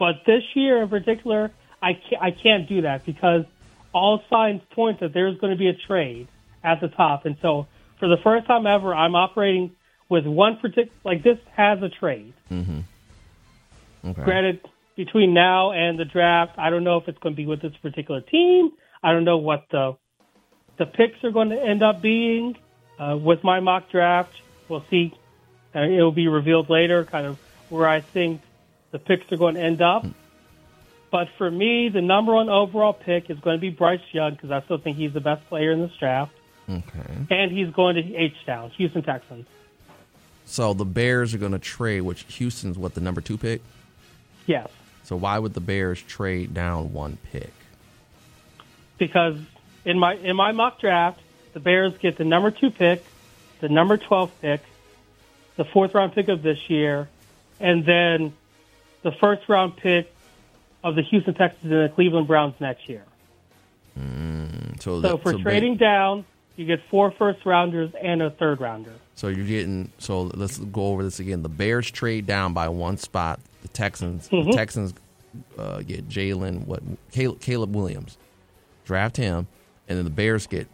But 0.00 0.16
this 0.26 0.42
year 0.54 0.82
in 0.82 0.88
particular, 0.88 1.52
I 1.80 1.92
can't, 1.92 2.20
I 2.20 2.30
can't 2.32 2.68
do 2.68 2.82
that 2.82 3.06
because 3.06 3.44
all 3.92 4.20
signs 4.28 4.62
point 4.72 4.98
that 4.98 5.14
there's 5.14 5.38
going 5.38 5.52
to 5.52 5.58
be 5.58 5.68
a 5.68 5.74
trade 5.86 6.26
at 6.64 6.80
the 6.80 6.88
top, 6.88 7.26
and 7.26 7.36
so 7.40 7.68
for 7.98 8.08
the 8.08 8.16
first 8.22 8.46
time 8.46 8.66
ever, 8.66 8.94
I'm 8.94 9.14
operating 9.14 9.72
with 10.08 10.26
one 10.26 10.56
particular 10.56 10.90
like 11.04 11.22
this 11.22 11.38
has 11.56 11.82
a 11.82 11.88
trade. 11.88 12.34
Okay. 14.06 14.22
Granted, 14.22 14.60
between 14.96 15.34
now 15.34 15.72
and 15.72 15.98
the 15.98 16.04
draft, 16.04 16.58
I 16.58 16.70
don't 16.70 16.84
know 16.84 16.98
if 16.98 17.08
it's 17.08 17.18
going 17.18 17.34
to 17.34 17.36
be 17.36 17.46
with 17.46 17.62
this 17.62 17.76
particular 17.82 18.20
team. 18.20 18.72
I 19.02 19.12
don't 19.12 19.24
know 19.24 19.38
what 19.38 19.66
the 19.70 19.96
the 20.76 20.86
picks 20.86 21.22
are 21.24 21.30
going 21.30 21.50
to 21.50 21.60
end 21.60 21.82
up 21.82 22.02
being. 22.02 22.56
Uh, 22.98 23.16
with 23.16 23.42
my 23.42 23.58
mock 23.58 23.90
draft, 23.90 24.32
we'll 24.68 24.84
see. 24.88 25.12
Uh, 25.74 25.80
it 25.80 26.00
will 26.00 26.12
be 26.12 26.28
revealed 26.28 26.70
later, 26.70 27.04
kind 27.04 27.26
of 27.26 27.38
where 27.68 27.88
I 27.88 28.00
think 28.00 28.40
the 28.92 29.00
picks 29.00 29.30
are 29.32 29.36
going 29.36 29.56
to 29.56 29.60
end 29.60 29.82
up. 29.82 30.06
But 31.10 31.28
for 31.38 31.50
me, 31.50 31.88
the 31.88 32.00
number 32.00 32.34
one 32.34 32.48
overall 32.48 32.92
pick 32.92 33.30
is 33.30 33.38
going 33.40 33.56
to 33.56 33.60
be 33.60 33.70
Bryce 33.70 34.00
Young 34.12 34.32
because 34.32 34.50
I 34.50 34.62
still 34.62 34.78
think 34.78 34.96
he's 34.96 35.12
the 35.12 35.20
best 35.20 35.48
player 35.48 35.72
in 35.72 35.80
this 35.80 35.92
draft, 35.98 36.32
Okay. 36.68 37.16
and 37.30 37.50
he's 37.52 37.70
going 37.70 37.96
to 37.96 38.14
H 38.16 38.34
Town, 38.46 38.70
Houston 38.70 39.02
Texans. 39.02 39.46
So 40.46 40.74
the 40.74 40.84
Bears 40.84 41.34
are 41.34 41.38
going 41.38 41.52
to 41.52 41.58
trade, 41.58 42.02
which 42.02 42.24
Houston's 42.34 42.76
what 42.78 42.94
the 42.94 43.00
number 43.00 43.20
two 43.20 43.36
pick. 43.38 43.60
Yes, 44.46 44.68
So 45.04 45.16
why 45.16 45.38
would 45.38 45.54
the 45.54 45.60
Bears 45.60 46.00
trade 46.02 46.52
down 46.54 46.92
one 46.92 47.18
pick? 47.32 47.52
because 48.98 49.36
in 49.84 49.98
my 49.98 50.14
in 50.14 50.36
my 50.36 50.52
mock 50.52 50.80
draft, 50.80 51.20
the 51.52 51.60
Bears 51.60 51.92
get 51.98 52.16
the 52.16 52.24
number 52.24 52.50
two 52.50 52.70
pick, 52.70 53.04
the 53.60 53.68
number 53.68 53.96
twelve 53.96 54.30
pick, 54.40 54.60
the 55.56 55.64
fourth 55.64 55.94
round 55.94 56.12
pick 56.14 56.28
of 56.28 56.42
this 56.42 56.70
year, 56.70 57.08
and 57.60 57.84
then 57.84 58.32
the 59.02 59.12
first 59.12 59.48
round 59.48 59.76
pick 59.76 60.12
of 60.82 60.94
the 60.94 61.02
Houston 61.02 61.34
Texans 61.34 61.72
and 61.72 61.84
the 61.84 61.88
Cleveland 61.94 62.26
Browns 62.26 62.54
next 62.60 62.88
year. 62.88 63.02
Mm, 63.98 64.80
so, 64.82 65.00
So 65.00 65.00
that- 65.00 65.22
for 65.22 65.32
ba- 65.32 65.42
trading 65.42 65.76
down, 65.76 66.24
you 66.56 66.64
get 66.66 66.80
four 66.90 67.10
first 67.12 67.44
rounders 67.44 67.90
and 68.00 68.22
a 68.22 68.30
third 68.30 68.60
rounder. 68.60 68.92
so 69.14 69.28
you're 69.28 69.46
getting. 69.46 69.90
So 69.98 70.22
let's 70.22 70.58
go 70.58 70.88
over 70.88 71.02
this 71.02 71.20
again. 71.20 71.42
The 71.42 71.48
Bears 71.48 71.90
trade 71.90 72.26
down 72.26 72.52
by 72.54 72.68
one 72.68 72.96
spot. 72.96 73.40
The 73.62 73.68
Texans. 73.68 74.28
Mm-hmm. 74.28 74.50
The 74.50 74.56
Texans 74.56 74.94
uh, 75.58 75.82
get 75.82 76.08
Jalen. 76.08 76.66
What? 76.66 76.82
Caleb, 77.12 77.40
Caleb 77.40 77.74
Williams. 77.74 78.16
Draft 78.84 79.16
him, 79.16 79.46
and 79.88 79.96
then 79.98 80.04
the 80.04 80.10
Bears 80.10 80.46
get 80.46 80.68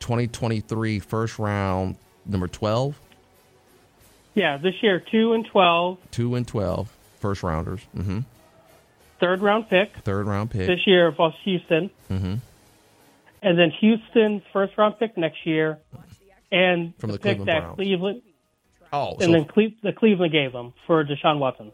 2023 0.00 0.98
first 0.98 1.38
round 1.38 1.94
number 2.26 2.48
12, 2.48 2.98
Yeah, 4.34 4.56
this 4.56 4.74
year 4.82 4.98
two 5.00 5.32
and 5.32 5.46
12, 5.46 5.98
two 6.10 6.34
and 6.34 6.46
12 6.46 6.88
first 7.20 7.42
rounders. 7.42 7.80
hmm 7.96 8.20
third 9.20 9.40
round 9.40 9.68
pick 9.70 9.92
Third 9.98 10.26
round 10.26 10.50
pick. 10.50 10.66
this 10.66 10.84
year 10.86 11.12
for 11.12 11.32
Houston, 11.44 11.90
Mhm. 12.10 12.40
And 13.42 13.58
then 13.58 13.70
Houston's 13.80 14.42
first 14.52 14.72
round 14.78 14.98
pick 14.98 15.16
next 15.16 15.44
year, 15.44 15.78
and 16.50 16.94
From 16.98 17.10
the 17.10 17.18
pick 17.18 17.38
Cleveland 17.38 17.48
that 17.48 17.60
Browns. 17.62 17.76
Cleveland 17.76 18.22
Oh, 18.94 19.12
and 19.12 19.22
so, 19.22 19.32
then 19.32 19.44
Cle- 19.46 19.70
the 19.82 19.92
Cleveland 19.92 20.32
gave 20.32 20.52
them 20.52 20.74
for 20.86 21.02
Deshaun 21.04 21.38
Watson. 21.38 21.72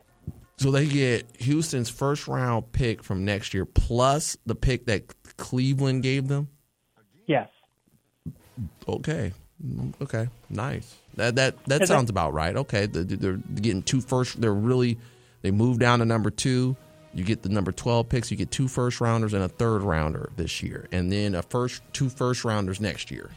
so 0.56 0.70
they 0.70 0.86
get 0.86 1.26
Houston's 1.40 1.90
first 1.90 2.28
round 2.28 2.70
pick 2.72 3.02
from 3.02 3.24
next 3.24 3.52
year 3.54 3.64
plus 3.64 4.36
the 4.46 4.54
pick 4.54 4.86
that 4.86 5.02
Cleveland 5.36 6.02
gave 6.04 6.28
them. 6.28 6.48
Yes. 7.26 7.48
Okay. 8.88 9.32
Okay. 10.00 10.28
Nice. 10.48 10.94
That 11.16 11.34
that 11.36 11.64
that 11.64 11.82
Is 11.82 11.88
sounds 11.88 12.10
about 12.10 12.32
right. 12.32 12.56
Okay. 12.56 12.86
They're, 12.86 13.02
they're 13.04 13.36
getting 13.60 13.82
two 13.82 14.00
first. 14.00 14.40
They're 14.40 14.54
really 14.54 14.98
they 15.42 15.50
move 15.50 15.78
down 15.80 15.98
to 15.98 16.04
number 16.04 16.30
two. 16.30 16.76
You 17.18 17.24
get 17.24 17.42
the 17.42 17.48
number 17.48 17.72
twelve 17.72 18.08
picks. 18.08 18.30
You 18.30 18.36
get 18.36 18.50
two 18.52 18.68
first 18.68 19.00
rounders 19.00 19.34
and 19.34 19.42
a 19.42 19.48
third 19.48 19.82
rounder 19.82 20.30
this 20.36 20.62
year, 20.62 20.88
and 20.92 21.10
then 21.10 21.34
a 21.34 21.42
first 21.42 21.82
two 21.92 22.08
first 22.08 22.44
rounders 22.44 22.80
next 22.80 23.10
year. 23.10 23.30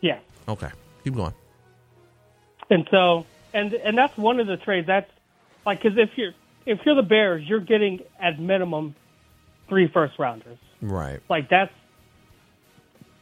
Yeah. 0.00 0.18
Okay. 0.48 0.70
Keep 1.04 1.14
going. 1.14 1.34
And 2.68 2.88
so, 2.90 3.24
and 3.54 3.72
and 3.72 3.96
that's 3.96 4.16
one 4.18 4.40
of 4.40 4.48
the 4.48 4.56
trades. 4.56 4.88
That's 4.88 5.10
like 5.64 5.82
because 5.82 5.96
if 5.96 6.10
you're 6.16 6.32
if 6.66 6.80
you're 6.84 6.96
the 6.96 7.02
Bears, 7.02 7.48
you're 7.48 7.60
getting 7.60 8.00
at 8.20 8.40
minimum 8.40 8.96
three 9.68 9.86
first 9.86 10.18
rounders. 10.18 10.58
Right. 10.82 11.20
Like 11.28 11.48
that's 11.48 11.72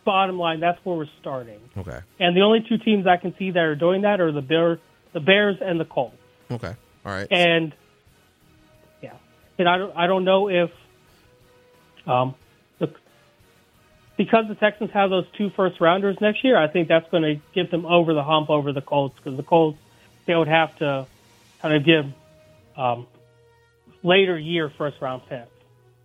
bottom 0.05 0.38
line. 0.38 0.61
That's 0.61 0.83
where 0.85 0.97
we're 0.97 1.07
starting. 1.20 1.61
Okay. 1.77 2.01
And 2.18 2.35
the 2.35 2.40
only 2.40 2.64
two 2.66 2.79
teams 2.79 3.07
I 3.07 3.18
can 3.18 3.35
see 3.38 3.51
that 3.51 3.61
are 3.61 3.77
doing 3.77 4.03
that 4.03 4.20
are 4.20 4.33
the 4.33 4.42
Bear, 4.42 4.79
the 5.12 5.20
Bears 5.20 5.57
and 5.61 5.79
the 5.79 5.85
Colts. 5.85 6.16
Okay. 6.51 6.75
All 7.05 7.12
right. 7.12 7.29
And 7.31 7.75
and 9.59 9.69
I 9.69 9.79
don't 9.79 9.97
I 9.97 10.07
don't 10.07 10.25
know 10.25 10.49
if 10.49 10.71
um 12.07 12.35
the 12.79 12.95
because 14.17 14.47
the 14.49 14.55
Texans 14.55 14.90
have 14.93 15.11
those 15.11 15.27
two 15.37 15.51
first 15.51 15.81
rounders 15.81 16.17
next 16.21 16.45
year, 16.45 16.57
I 16.57 16.69
think 16.69 16.88
that's 16.88 17.09
going 17.11 17.23
to 17.23 17.40
get 17.55 17.71
them 17.71 17.85
over 17.85 18.14
the 18.14 18.23
hump 18.23 18.51
over 18.51 18.73
the 18.73 18.81
Colts 18.81 19.17
because 19.17 19.37
the 19.37 19.43
Colts 19.43 19.79
they 20.27 20.35
would 20.35 20.49
have 20.49 20.77
to 20.79 21.07
kind 21.61 21.75
of 21.75 21.85
give 21.85 22.07
um, 22.77 23.07
later 24.03 24.38
year 24.38 24.71
first 24.77 25.01
round 25.01 25.23
picks, 25.29 25.49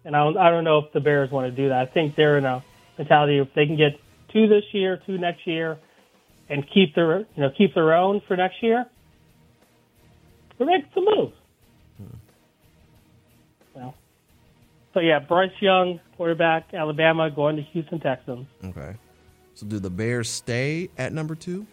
and 0.05 0.15
I 0.15 0.23
don't 0.23 0.38
I 0.38 0.49
don't 0.49 0.63
know 0.63 0.79
if 0.79 0.91
the 0.91 0.99
Bears 0.99 1.31
want 1.31 1.47
to 1.47 1.55
do 1.55 1.69
that. 1.69 1.77
I 1.77 1.85
think 1.85 2.15
they're 2.15 2.38
in 2.38 2.45
a 2.45 2.63
mentality 2.97 3.39
if 3.39 3.53
they 3.53 3.65
can 3.65 3.77
get 3.77 3.99
two 4.31 4.47
this 4.47 4.65
year, 4.73 5.01
two 5.05 5.17
next 5.17 5.45
year, 5.47 5.77
and 6.49 6.67
keep 6.69 6.95
their 6.95 7.19
you 7.19 7.25
know 7.38 7.51
keep 7.55 7.73
their 7.73 7.93
own 7.93 8.21
for 8.27 8.35
next 8.35 8.62
year. 8.62 8.85
We're 10.57 10.65
making 10.65 10.89
some 10.93 11.05
moves. 11.05 11.35
So 14.93 14.99
yeah, 14.99 15.19
Bryce 15.19 15.51
Young, 15.59 15.99
quarterback, 16.17 16.73
Alabama, 16.73 17.29
going 17.29 17.55
to 17.57 17.61
Houston 17.61 17.99
Texans. 17.99 18.47
Okay. 18.63 18.95
So 19.53 19.65
do 19.65 19.79
the 19.79 19.89
Bears 19.89 20.29
stay 20.29 20.89
at 20.97 21.13
number 21.13 21.35
two? 21.35 21.67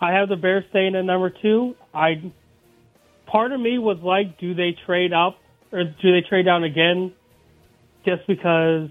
I 0.00 0.12
have 0.12 0.28
the 0.28 0.36
Bears 0.36 0.64
staying 0.70 0.96
at 0.96 1.04
number 1.04 1.30
two. 1.30 1.76
I 1.92 2.32
part 3.26 3.52
of 3.52 3.60
me 3.60 3.78
was 3.78 3.98
like, 4.02 4.38
do 4.38 4.54
they 4.54 4.76
trade 4.86 5.12
up 5.12 5.38
or 5.70 5.84
do 5.84 6.12
they 6.12 6.26
trade 6.26 6.46
down 6.46 6.64
again? 6.64 7.12
Just 8.04 8.26
because 8.26 8.88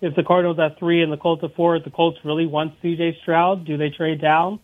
if 0.00 0.14
the 0.14 0.22
Cardinals 0.22 0.58
at 0.58 0.78
three 0.78 1.02
and 1.02 1.10
the 1.10 1.16
Colts 1.16 1.42
at 1.42 1.54
four, 1.56 1.76
if 1.76 1.84
the 1.84 1.90
Colts 1.90 2.18
really 2.24 2.46
want 2.46 2.74
C.J. 2.82 3.18
Stroud, 3.22 3.64
do 3.64 3.76
they 3.76 3.90
trade 3.90 4.20
down? 4.20 4.60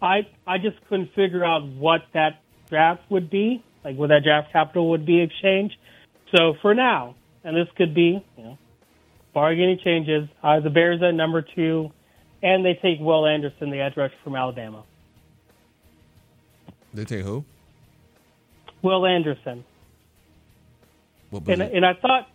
I 0.00 0.26
I 0.46 0.58
just 0.58 0.76
couldn't 0.88 1.14
figure 1.14 1.44
out 1.44 1.66
what 1.66 2.02
that 2.14 2.40
draft 2.68 3.02
would 3.10 3.30
be, 3.30 3.62
like 3.86 3.96
what 3.96 4.08
that 4.08 4.24
draft 4.24 4.52
capital 4.52 4.90
would 4.90 5.06
be 5.06 5.20
exchanged. 5.20 5.76
So 6.36 6.54
for 6.60 6.74
now, 6.74 7.14
and 7.44 7.56
this 7.56 7.68
could 7.76 7.94
be, 7.94 8.20
you 8.36 8.42
know, 8.42 8.58
barring 9.32 9.62
any 9.62 9.76
changes, 9.76 10.28
uh, 10.42 10.58
the 10.58 10.70
Bears 10.70 11.00
at 11.02 11.14
number 11.14 11.40
two, 11.40 11.92
and 12.42 12.64
they 12.64 12.74
take 12.74 12.98
Will 12.98 13.24
Anderson, 13.26 13.70
the 13.70 13.80
edge 13.80 13.96
rusher 13.96 14.16
from 14.24 14.34
Alabama. 14.34 14.82
They 16.92 17.04
take 17.04 17.24
who? 17.24 17.44
Will 18.82 19.06
Anderson, 19.06 19.64
What, 21.30 21.48
and 21.48 21.62
and 21.62 21.86
I 21.86 21.94
thought 21.94 22.28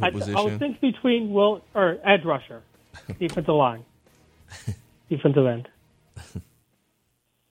I, 0.00 0.02
what 0.02 0.08
I 0.08 0.10
position? 0.10 0.34
was 0.34 0.58
thinking 0.58 0.92
between 0.92 1.32
Will 1.32 1.62
or 1.74 1.98
edge 2.04 2.24
rusher, 2.24 2.62
defensive 3.18 3.54
line, 3.54 3.84
defensive 5.08 5.46
end. 5.46 5.68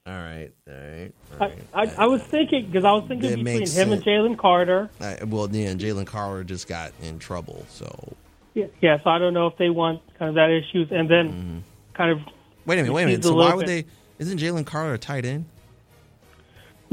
all 0.05 0.13
right. 0.13 0.51
All 0.67 0.73
right. 0.73 1.11
All 1.39 1.51
I. 1.73 1.81
I, 1.81 1.93
I 1.99 2.05
was 2.07 2.21
thinking 2.23 2.65
because 2.65 2.83
I 2.85 2.91
was 2.91 3.05
thinking 3.07 3.29
That 3.29 3.43
between 3.43 3.69
him 3.69 3.93
and. 3.93 4.03
Jalen 4.03 4.37
Carter. 4.37 4.89
I, 4.99 5.23
well, 5.23 5.47
then 5.47 5.79
Jalen 5.79 6.05
Carter 6.05 6.43
just 6.43 6.67
got 6.67 6.91
in 7.01 7.19
trouble. 7.19 7.65
So 7.69 8.15
Yeah, 8.53 8.65
yeah, 8.81 9.01
so 9.03 9.09
I 9.09 9.17
don't 9.17 9.33
know 9.33 9.47
if 9.47 9.57
they 9.57 9.69
want 9.69 10.01
kind 10.19 10.29
of 10.29 10.35
that 10.35 10.49
issues, 10.49 10.89
and 10.91 11.09
then 11.09 11.29
mm-hmm. 11.29 11.57
kind 11.93 12.11
of 12.11 12.19
wait 12.65 12.79
a 12.79 12.83
minute. 12.83 12.93
Wait 12.93 13.03
a 13.03 13.05
minute. 13.07 13.23
So 13.23 13.35
why 13.35 13.53
would 13.53 13.65
bit- 13.65 13.87
they? 13.87 13.93
Isn't 14.19 14.39
Jalen 14.39 14.65
Carter 14.65 14.93
a 14.93 14.97
tight 14.97 15.25
end? 15.25 15.45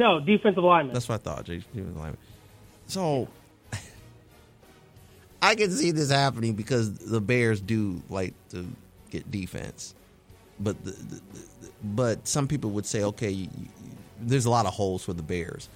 no 0.00 0.18
defensive 0.18 0.64
lineman. 0.64 0.92
That's 0.94 1.08
what 1.08 1.20
I 1.20 1.22
thought. 1.22 1.44
J- 1.44 1.62
Jalen 1.76 2.16
So 2.86 3.28
I 5.42 5.54
can 5.54 5.70
see 5.70 5.92
this 5.92 6.10
happening 6.10 6.54
because 6.54 6.98
the 6.98 7.20
Bears 7.20 7.60
do 7.60 8.02
like 8.08 8.34
to 8.48 8.66
get 9.10 9.30
defense, 9.30 9.94
but 10.60 10.82
the, 10.84 10.90
the, 10.92 11.20
but 11.82 12.28
some 12.28 12.46
people 12.46 12.70
would 12.70 12.86
say, 12.86 13.02
okay, 13.02 13.30
you, 13.30 13.48
you, 13.58 13.68
there's 14.20 14.44
a 14.44 14.50
lot 14.50 14.66
of 14.66 14.74
holes 14.74 15.02
for 15.02 15.12
the 15.12 15.22
Bears. 15.22 15.68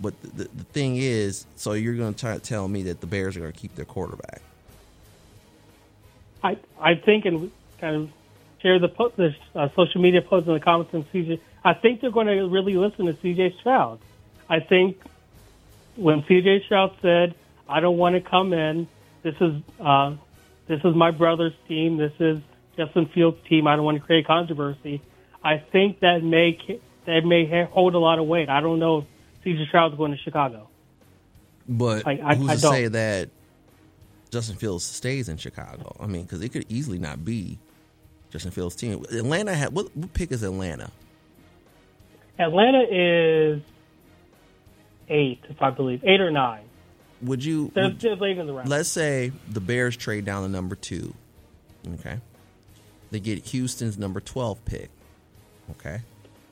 But 0.00 0.20
the, 0.22 0.44
the 0.44 0.64
thing 0.64 0.96
is, 0.96 1.46
so 1.56 1.74
you're 1.74 1.94
going 1.94 2.14
to 2.14 2.20
try 2.20 2.34
to 2.34 2.40
tell 2.40 2.66
me 2.66 2.82
that 2.84 3.00
the 3.00 3.06
Bears 3.06 3.36
are 3.36 3.40
going 3.40 3.52
to 3.52 3.58
keep 3.58 3.76
their 3.76 3.84
quarterback? 3.84 4.42
I 6.42 6.56
I 6.80 6.96
think 6.96 7.24
and 7.24 7.52
kind 7.80 7.96
of 7.96 8.10
share 8.60 8.78
the, 8.78 8.88
po- 8.88 9.12
the 9.16 9.34
uh, 9.54 9.68
social 9.76 10.00
media 10.00 10.22
posts 10.22 10.48
in 10.48 10.54
the 10.54 10.60
comments 10.60 10.92
and 10.92 11.10
CJ. 11.12 11.40
I 11.64 11.74
think 11.74 12.00
they're 12.00 12.10
going 12.10 12.26
to 12.26 12.48
really 12.48 12.74
listen 12.74 13.06
to 13.06 13.12
CJ 13.12 13.60
Stroud. 13.60 14.00
I 14.48 14.58
think 14.58 15.00
when 15.96 16.22
CJ 16.22 16.64
Stroud 16.64 16.96
said, 17.00 17.34
"I 17.68 17.78
don't 17.78 17.96
want 17.96 18.16
to 18.16 18.20
come 18.20 18.52
in. 18.52 18.88
This 19.22 19.36
is 19.40 19.62
uh, 19.78 20.16
this 20.66 20.80
is 20.84 20.96
my 20.96 21.12
brother's 21.12 21.54
team. 21.68 21.96
This 21.96 22.12
is 22.18 22.40
Justin 22.76 23.06
Fields' 23.14 23.38
team. 23.48 23.66
I 23.66 23.76
don't 23.76 23.84
want 23.84 23.98
to 23.98 24.04
create 24.04 24.26
controversy." 24.26 25.02
I 25.44 25.58
think 25.58 26.00
that 26.00 26.22
may 26.22 26.58
that 27.06 27.24
may 27.24 27.64
hold 27.70 27.94
a 27.94 27.98
lot 27.98 28.18
of 28.18 28.26
weight. 28.26 28.48
I 28.48 28.60
don't 28.60 28.78
know 28.78 28.98
if 28.98 29.04
CJ 29.44 29.66
Stroud's 29.68 29.96
going 29.96 30.12
to 30.12 30.18
Chicago. 30.18 30.68
But 31.68 32.06
I- 32.06 32.20
I- 32.24 32.34
who's 32.34 32.48
I 32.50 32.54
to 32.56 32.60
don't. 32.60 32.72
say 32.72 32.88
that 32.88 33.28
Justin 34.30 34.56
Fields 34.56 34.84
stays 34.84 35.28
in 35.28 35.36
Chicago? 35.36 35.96
I 36.00 36.06
mean, 36.06 36.22
because 36.22 36.42
it 36.42 36.50
could 36.50 36.64
easily 36.68 36.98
not 36.98 37.24
be 37.24 37.58
Justin 38.30 38.50
Fields' 38.52 38.76
team. 38.76 39.04
Atlanta 39.10 39.54
had 39.54 39.72
what, 39.74 39.94
what 39.96 40.12
pick 40.14 40.30
is 40.32 40.42
Atlanta? 40.42 40.90
Atlanta 42.38 42.82
is 42.90 43.62
eight, 45.08 45.40
if 45.48 45.60
I 45.60 45.70
believe, 45.70 46.02
eight 46.04 46.20
or 46.20 46.30
nine. 46.30 46.62
Would 47.22 47.44
you? 47.44 47.70
They're, 47.74 47.84
would- 47.84 48.00
they're 48.00 48.16
late 48.16 48.38
in 48.38 48.46
the 48.46 48.52
round. 48.52 48.68
let's 48.68 48.88
say 48.88 49.32
the 49.48 49.60
Bears 49.60 49.96
trade 49.96 50.24
down 50.24 50.42
to 50.42 50.48
number 50.48 50.74
two. 50.74 51.14
Okay. 51.94 52.18
They 53.12 53.20
get 53.20 53.44
Houston's 53.48 53.98
number 53.98 54.20
12 54.20 54.64
pick. 54.64 54.88
Okay. 55.72 56.00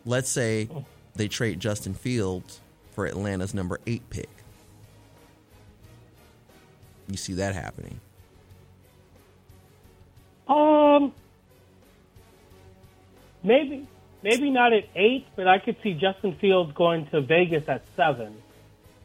Let's 0.04 0.28
say 0.28 0.68
they 1.16 1.26
trade 1.26 1.58
Justin 1.58 1.94
Fields 1.94 2.60
for 2.92 3.06
Atlanta's 3.06 3.54
number 3.54 3.80
eight 3.86 4.08
pick. 4.10 4.28
You 7.08 7.16
see 7.16 7.32
that 7.34 7.54
happening. 7.54 7.98
Um, 10.48 11.14
maybe 13.42 13.88
maybe 14.22 14.50
not 14.50 14.74
at 14.74 14.84
eight, 14.94 15.26
but 15.36 15.48
I 15.48 15.58
could 15.58 15.76
see 15.82 15.94
Justin 15.94 16.36
Fields 16.40 16.72
going 16.74 17.06
to 17.06 17.22
Vegas 17.22 17.64
at 17.68 17.84
seven, 17.96 18.36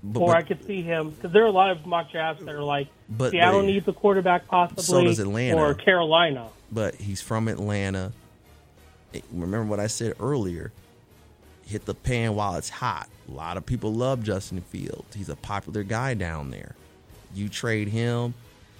But, 0.08 0.20
or 0.20 0.28
but- 0.28 0.38
I 0.38 0.41
could 0.44 0.63
see 0.65 0.82
him 0.82 1.10
because 1.12 1.32
there 1.32 1.44
are 1.44 1.48
a 1.48 1.52
lot 1.52 1.72
of 1.72 1.86
mock 1.86 2.12
drafts 2.12 2.44
that 2.46 2.54
are 2.54 2.63
like 2.63 2.88
But 3.10 3.32
Seattle 3.32 3.62
they- 3.62 3.68
needs 3.68 3.88
a 3.88 3.94
quarterback 3.94 4.48
possibly, 4.48 4.84
So 4.84 5.04
does 5.04 5.20
Atlanta. 5.20 5.58
or 5.62 5.74
Carolina. 5.74 6.48
but 6.72 6.96
he's 6.96 7.22
from 7.22 7.48
Atlanta. 7.48 8.12
Remember 9.32 9.65
what 9.70 9.80
I 9.80 9.88
said 9.88 10.13
earlier? 10.20 10.72
Hit 11.65 11.86
the 11.86 11.96
pan 11.96 12.36
while 12.36 12.56
it's 12.56 12.70
hot. 12.70 13.10
A 13.28 13.32
lot 13.32 13.58
of 13.58 13.65
people 13.65 13.94
love 13.94 14.22
Justin 14.24 14.62
Fields. 14.62 15.15
He's 15.15 15.30
a 15.30 15.36
popular 15.36 15.84
guy 15.84 16.13
down 16.13 16.52
there. 16.52 16.76
You 17.34 17.50
trade 17.50 17.88
him, 17.88 18.34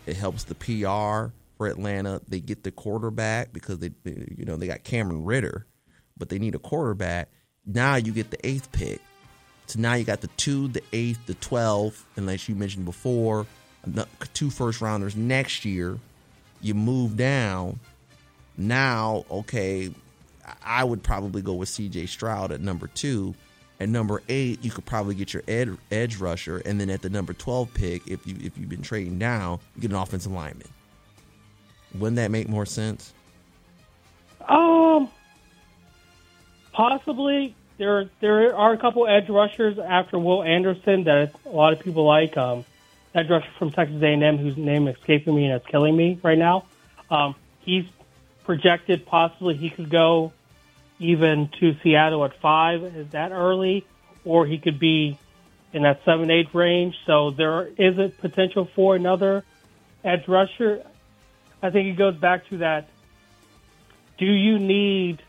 it 0.06 0.16
helps 0.18 0.44
the 0.44 0.54
PR 0.56 1.32
for 1.58 1.68
Atlanta. 1.68 2.22
They 2.28 2.40
get 2.42 2.64
the 2.64 2.72
quarterback 2.72 3.54
because 3.54 3.80
they, 3.80 3.92
you 4.06 4.46
know, 4.46 4.56
they 4.58 4.68
got 4.68 4.84
Cameron 4.84 5.24
Ridder, 5.24 5.66
but 6.18 6.30
they 6.30 6.38
need 6.38 6.54
a 6.54 6.60
quarterback. 6.60 7.30
Now 7.66 7.96
you 7.96 8.12
get 8.12 8.30
the 8.30 8.46
eighth 8.46 8.72
pick. 8.72 9.02
So 9.67 9.80
now 9.80 9.95
you 9.95 10.04
got 10.04 10.21
the 10.21 10.28
two, 10.38 10.67
the 10.67 10.84
eighth, 10.93 11.25
the 11.25 11.34
twelfth, 11.36 12.06
and 12.15 12.25
like 12.28 12.47
you 12.47 12.56
mentioned 12.56 12.86
before, 12.86 13.45
two 14.34 14.49
first 14.49 14.82
rounders 14.82 15.15
next 15.15 15.65
year. 15.65 15.97
You 16.62 16.73
move 16.73 17.17
down. 17.17 17.80
Now, 18.58 19.25
okay, 19.30 19.91
I 20.63 20.84
would 20.84 21.04
probably 21.04 21.41
go 21.41 21.54
with 21.54 21.69
C.J. 21.69 22.06
Stroud 22.06 22.51
at 22.51 22.62
number 22.62 22.88
two. 22.88 23.36
At 23.80 23.89
number 23.89 24.23
eight, 24.30 24.63
you 24.63 24.71
could 24.71 24.86
probably 24.86 25.15
get 25.15 25.34
your 25.34 25.43
ed, 25.49 25.78
edge 25.91 26.17
rusher, 26.17 26.60
and 26.60 26.80
then 26.80 26.89
at 26.89 27.01
the 27.01 27.10
number 27.10 27.34
twelve 27.34 27.73
pick, 27.73 28.08
if 28.08 28.25
you 28.25 28.36
if 28.41 28.58
you've 28.58 28.69
been 28.69 28.82
trading 28.82 29.19
down, 29.19 29.60
you 29.75 29.82
get 29.82 29.91
an 29.91 29.97
offensive 29.97 30.32
lineman. 30.32 30.67
Wouldn't 31.93 32.15
that 32.15 32.32
make 32.32 32.47
more 32.47 32.65
sense? 32.65 33.13
Um, 34.47 35.10
possibly 36.71 37.56
there 37.78 38.10
there 38.20 38.56
are 38.56 38.74
a 38.74 38.78
couple 38.78 39.08
edge 39.08 39.30
rushers 39.30 39.78
after 39.78 40.18
Will 40.18 40.44
Anderson 40.44 41.04
that 41.06 41.34
a 41.46 41.50
lot 41.50 41.74
of 41.74 41.80
people 41.80 42.06
like. 42.06 42.38
Um, 42.38 42.66
edge 43.14 43.30
rusher 43.30 43.50
from 43.58 43.72
Texas 43.72 44.02
A&M 44.02 44.38
whose 44.38 44.58
name 44.58 44.88
is 44.88 44.98
escaping 44.98 45.36
me 45.36 45.46
and 45.46 45.54
it's 45.54 45.66
killing 45.68 45.96
me 45.96 46.20
right 46.22 46.38
now. 46.38 46.66
Um, 47.10 47.36
he's 47.62 47.86
projected 48.44 49.06
possibly 49.06 49.56
he 49.56 49.70
could 49.70 49.90
go 49.90 50.34
even 51.00 51.50
to 51.60 51.76
Seattle 51.82 52.26
at 52.26 52.40
five. 52.42 52.84
Is 52.84 53.10
that 53.12 53.32
early, 53.32 53.86
or 54.24 54.46
he 54.46 54.58
could 54.58 54.80
be 54.80 55.18
in 55.74 55.84
that 55.84 56.02
seven 56.04 56.30
eight 56.30 56.54
range? 56.54 56.96
So 57.06 57.32
there 57.32 57.68
is 57.78 57.98
a 57.98 58.10
potential 58.10 58.70
for 58.76 58.96
another 58.96 59.44
edge 60.04 60.28
rusher. 60.28 60.84
I 61.62 61.70
think 61.70 61.88
it 61.88 61.98
goes 61.98 62.16
back 62.16 62.48
to 62.50 62.58
that 62.58 62.90
do 64.18 64.26
you 64.26 64.60
need, 64.60 65.22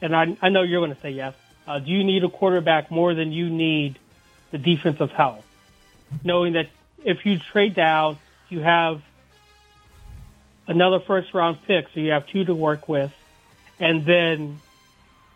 and 0.00 0.16
I, 0.16 0.36
I 0.40 0.48
know 0.48 0.62
you're 0.62 0.80
going 0.80 0.94
to 0.94 1.00
say 1.00 1.10
yes, 1.10 1.34
uh, 1.66 1.78
do 1.78 1.90
you 1.90 2.04
need 2.04 2.24
a 2.24 2.28
quarterback 2.28 2.90
more 2.90 3.14
than 3.14 3.32
you 3.32 3.48
need 3.50 3.98
the 4.50 4.58
defensive 4.58 5.10
help? 5.10 5.44
Knowing 6.24 6.54
that 6.54 6.68
if 7.04 7.24
you 7.24 7.38
trade 7.38 7.74
down, 7.74 8.18
you 8.48 8.60
have 8.60 9.02
another 10.66 11.00
first 11.00 11.32
round 11.34 11.58
pick, 11.66 11.86
so 11.94 12.00
you 12.00 12.10
have 12.10 12.26
two 12.26 12.44
to 12.44 12.54
work 12.54 12.88
with. 12.88 13.12
And 13.78 14.04
then 14.04 14.60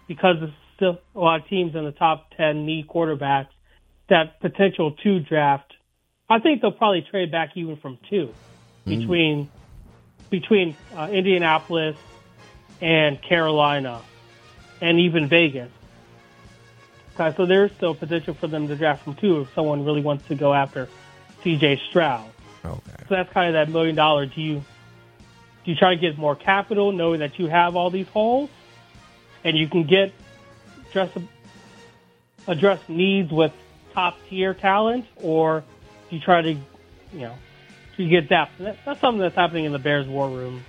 because 0.06 0.36
there's 0.40 0.52
still 0.76 1.00
a 1.14 1.18
lot 1.18 1.40
of 1.40 1.48
teams 1.48 1.74
in 1.74 1.84
the 1.84 1.92
top 1.92 2.30
10 2.36 2.66
need 2.66 2.86
quarterbacks, 2.86 3.48
that 4.08 4.40
potential 4.40 4.92
two 4.92 5.20
draft, 5.20 5.72
I 6.28 6.38
think 6.38 6.62
they'll 6.62 6.72
probably 6.72 7.02
trade 7.02 7.30
back 7.30 7.56
even 7.56 7.76
from 7.76 7.98
two 8.08 8.32
between 8.84 9.48
between 10.30 10.76
uh, 10.96 11.08
Indianapolis 11.10 11.96
and 12.80 13.20
Carolina 13.22 14.02
and 14.80 15.00
even 15.00 15.28
Vegas. 15.28 15.70
Okay, 17.18 17.35
so 17.37 17.46
there's 17.46 17.72
still 17.72 17.92
a 17.92 17.94
potential 17.94 18.35
for 18.35 18.46
them 18.46 18.68
to 18.68 18.76
draft 18.76 19.05
from 19.05 19.14
two 19.14 19.40
if 19.40 19.55
someone 19.55 19.85
really 19.85 20.02
wants 20.02 20.29
to 20.29 20.35
go 20.35 20.52
after 20.52 20.88
CJ 21.42 21.81
Stroud. 21.88 22.29
Okay. 22.64 22.81
So 23.09 23.14
that's 23.14 23.33
kind 23.33 23.48
of 23.48 23.55
that 23.55 23.72
million 23.72 23.94
dollar. 23.94 24.26
Do 24.26 24.40
you 24.40 24.62
do 25.64 25.70
you 25.70 25.76
try 25.76 25.94
to 25.94 26.00
get 26.00 26.18
more 26.18 26.37
capital, 26.37 26.92
knowing 26.92 27.20
that 27.20 27.38
you 27.38 27.46
have 27.46 27.74
all 27.74 27.90
these 27.90 28.09
holes, 28.09 28.50
and 29.44 29.57
you 29.57 29.66
can 29.66 29.85
get 29.85 30.12
address 30.90 31.11
address 32.46 32.81
needs 32.88 33.33
with 33.33 33.52
top 33.94 34.18
tier 34.29 34.52
talent, 34.52 35.07
or 35.16 35.64
do 36.11 36.16
you 36.16 36.22
try 36.22 36.42
to, 36.42 36.52
you 36.52 36.61
know, 37.12 37.35
do 37.96 38.05
you 38.05 38.11
get 38.11 38.29
depth? 38.29 38.52
That's 38.59 39.00
something 39.00 39.18
that's 39.18 39.35
happening 39.35 39.64
in 39.64 39.72
the 39.72 39.79
Bears 39.79 40.07
war 40.07 40.29
room, 40.29 40.64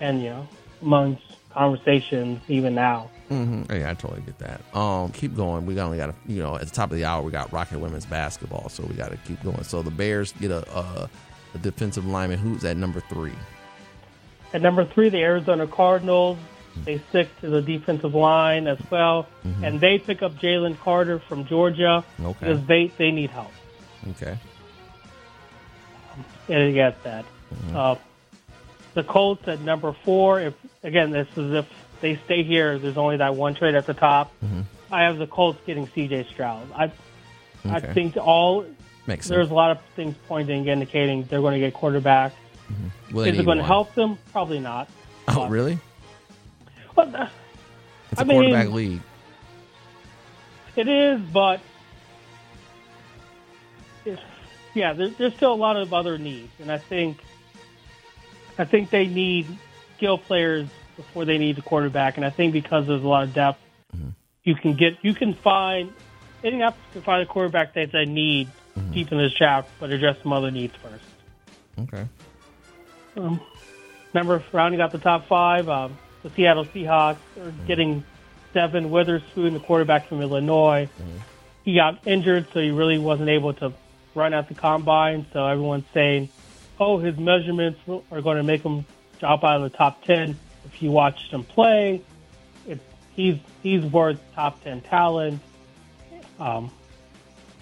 and 0.00 0.22
you 0.22 0.30
know, 0.30 0.48
amongst 0.80 1.22
conversations 1.60 2.40
even 2.48 2.74
now. 2.74 3.10
Mm-hmm. 3.30 3.72
Yeah, 3.72 3.90
I 3.90 3.94
totally 3.94 4.20
get 4.22 4.38
that. 4.38 4.60
Um, 4.76 5.10
keep 5.10 5.34
going. 5.34 5.66
We 5.66 5.74
got- 5.74 5.86
only 5.86 5.96
got, 5.98 6.06
to, 6.08 6.14
you 6.32 6.42
know, 6.42 6.54
at 6.54 6.62
the 6.62 6.70
top 6.70 6.90
of 6.92 6.96
the 6.96 7.04
hour, 7.04 7.22
we 7.22 7.32
got 7.32 7.52
Rocket 7.52 7.78
women's 7.80 8.06
basketball, 8.06 8.68
so 8.68 8.84
we 8.84 8.94
got 8.94 9.10
to 9.10 9.16
keep 9.18 9.42
going. 9.42 9.64
So 9.64 9.82
the 9.82 9.90
Bears 9.90 10.32
get 10.32 10.50
a, 10.50 10.68
a, 10.78 11.10
a 11.54 11.58
defensive 11.58 12.06
lineman 12.06 12.38
who's 12.38 12.64
at 12.64 12.76
number 12.76 13.00
three. 13.00 13.32
At 14.52 14.62
number 14.62 14.84
three, 14.84 15.08
the 15.08 15.18
Arizona 15.22 15.66
Cardinals. 15.66 16.38
They 16.84 16.98
stick 17.08 17.28
to 17.40 17.48
the 17.48 17.62
defensive 17.62 18.14
line 18.14 18.66
as 18.66 18.78
well, 18.90 19.26
and 19.62 19.80
they 19.80 19.98
pick 19.98 20.22
up 20.22 20.34
Jalen 20.34 20.78
Carter 20.78 21.18
from 21.18 21.46
Georgia 21.46 22.04
Okay. 22.22 22.36
because 22.38 22.66
they 22.66 22.88
they 22.98 23.10
need 23.10 23.30
help. 23.30 23.50
Okay. 24.10 24.36
And 26.48 26.62
I 26.62 26.70
get 26.72 27.02
that. 27.04 27.24
Uh, 27.74 27.96
the 28.96 29.04
Colts 29.04 29.46
at 29.46 29.60
number 29.60 29.92
four. 30.04 30.40
If 30.40 30.54
again, 30.82 31.10
this 31.10 31.28
is 31.36 31.52
if 31.52 31.66
they 32.00 32.16
stay 32.24 32.42
here. 32.42 32.78
There's 32.78 32.96
only 32.96 33.18
that 33.18 33.36
one 33.36 33.54
trade 33.54 33.74
at 33.76 33.86
the 33.86 33.94
top. 33.94 34.32
I 34.90 35.02
have 35.02 35.18
the 35.18 35.26
Colts 35.26 35.60
getting 35.66 35.86
C.J. 35.88 36.24
Stroud. 36.32 36.66
I 36.74 36.90
I 37.64 37.80
think 37.80 38.16
all 38.16 38.64
Makes 39.06 39.28
there's 39.28 39.42
sense. 39.46 39.50
a 39.52 39.54
lot 39.54 39.70
of 39.72 39.78
things 39.94 40.14
pointing 40.26 40.66
indicating 40.66 41.24
they're 41.24 41.40
going 41.40 41.54
to 41.54 41.60
get 41.60 41.74
quarterback. 41.74 42.32
They 43.12 43.30
Is 43.30 43.38
it 43.38 43.44
going 43.44 43.58
to 43.58 43.64
help 43.64 43.94
them? 43.94 44.18
Probably 44.32 44.58
not. 44.60 44.88
Oh, 45.28 45.48
really? 45.48 45.78
But 46.94 47.14
uh, 47.14 47.28
It's 48.12 48.20
I 48.20 48.22
a 48.22 48.26
mean- 48.26 48.36
quarterback 48.40 48.70
league. 48.70 49.00
It 50.76 50.88
is, 50.88 51.20
but 51.32 51.60
it's, 54.04 54.20
yeah, 54.74 54.92
there, 54.92 55.08
there's 55.08 55.34
still 55.34 55.52
a 55.52 55.54
lot 55.54 55.76
of 55.76 55.92
other 55.94 56.18
needs, 56.18 56.52
and 56.60 56.70
I 56.70 56.78
think 56.78 57.18
I 58.58 58.64
think 58.64 58.90
they 58.90 59.06
need 59.06 59.46
skill 59.96 60.18
players 60.18 60.68
before 60.96 61.24
they 61.24 61.38
need 61.38 61.56
the 61.56 61.62
quarterback, 61.62 62.16
and 62.16 62.24
I 62.24 62.30
think 62.30 62.52
because 62.52 62.86
there's 62.86 63.02
a 63.02 63.08
lot 63.08 63.24
of 63.24 63.34
depth, 63.34 63.60
you 64.44 64.54
can 64.54 64.74
get 64.74 64.98
you 65.02 65.14
can 65.14 65.34
find 65.34 65.92
Indianapolis 66.42 66.84
can 66.92 67.02
find 67.02 67.22
a 67.22 67.26
quarterback 67.26 67.74
that 67.74 67.92
they 67.92 68.04
need 68.04 68.48
deep 68.92 69.10
in 69.10 69.18
this 69.18 69.32
draft, 69.34 69.68
but 69.80 69.90
address 69.90 70.16
some 70.22 70.32
other 70.32 70.50
needs 70.50 70.74
first. 70.76 71.04
Okay. 71.78 72.06
Um, 73.16 73.40
number 74.14 74.42
rounding 74.52 74.80
out 74.80 74.92
the 74.92 74.98
top 74.98 75.26
five, 75.26 75.68
um, 75.68 75.96
the 76.22 76.30
Seattle 76.30 76.64
Seahawks 76.66 77.18
are 77.40 77.50
getting 77.66 78.04
Devon 78.52 78.90
Witherspoon, 78.90 79.54
the 79.54 79.60
quarterback 79.60 80.08
from 80.08 80.20
Illinois. 80.22 80.88
He 81.64 81.74
got 81.74 82.06
injured, 82.06 82.46
so 82.52 82.60
he 82.60 82.70
really 82.70 82.98
wasn't 82.98 83.28
able 83.28 83.52
to 83.54 83.72
run 84.14 84.32
at 84.34 84.48
the 84.48 84.54
combine. 84.54 85.26
So 85.32 85.44
everyone's 85.46 85.84
saying, 85.92 86.28
"Oh, 86.78 86.98
his 86.98 87.16
measurements 87.18 87.80
are 88.10 88.22
going 88.22 88.36
to 88.36 88.42
make 88.42 88.62
him 88.62 88.84
drop 89.18 89.44
out 89.44 89.56
of 89.62 89.70
the 89.70 89.76
top 89.76 90.04
10. 90.04 90.38
If 90.64 90.82
you 90.82 90.90
watched 90.90 91.32
him 91.32 91.44
play, 91.44 92.02
it, 92.66 92.80
he's 93.14 93.38
he's 93.62 93.84
worth 93.84 94.18
top 94.34 94.62
ten 94.64 94.80
talent. 94.80 95.40
Um, 96.38 96.70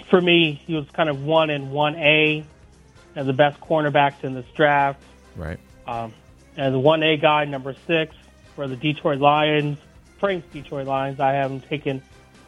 for 0.08 0.20
me, 0.20 0.60
he 0.66 0.74
was 0.74 0.88
kind 0.90 1.08
of 1.08 1.22
one 1.22 1.50
in 1.50 1.70
one 1.70 1.96
A 1.96 2.44
as 3.14 3.26
the 3.26 3.32
best 3.32 3.60
cornerbacks 3.60 4.24
in 4.24 4.34
this 4.34 4.46
draft. 4.56 5.02
Right. 5.36 5.58
Um, 5.86 6.12
and 6.56 6.74
the 6.74 6.78
one 6.78 7.02
A 7.02 7.16
guy, 7.16 7.44
number 7.44 7.74
six, 7.86 8.14
for 8.54 8.66
the 8.66 8.76
Detroit 8.76 9.20
Lions, 9.20 9.78
Frank's 10.18 10.46
Detroit 10.52 10.86
Lions. 10.86 11.20
I 11.20 11.32
have 11.32 11.50
him 11.50 11.60
taken 11.60 12.02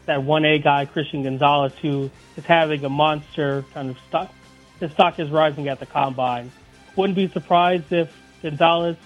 that 0.06 0.22
one 0.22 0.44
A 0.44 0.58
guy, 0.58 0.86
Christian 0.86 1.22
Gonzalez, 1.22 1.72
who 1.82 2.10
is 2.36 2.44
having 2.44 2.84
a 2.84 2.88
monster 2.88 3.64
kind 3.74 3.90
of 3.90 3.98
stock. 4.08 4.32
His 4.80 4.92
stock 4.92 5.18
is 5.18 5.30
rising 5.30 5.68
at 5.68 5.80
the 5.80 5.86
combine. 5.86 6.50
Wouldn't 6.96 7.16
be 7.16 7.28
surprised 7.28 7.92
if 7.92 8.14
Gonzalez 8.42 8.96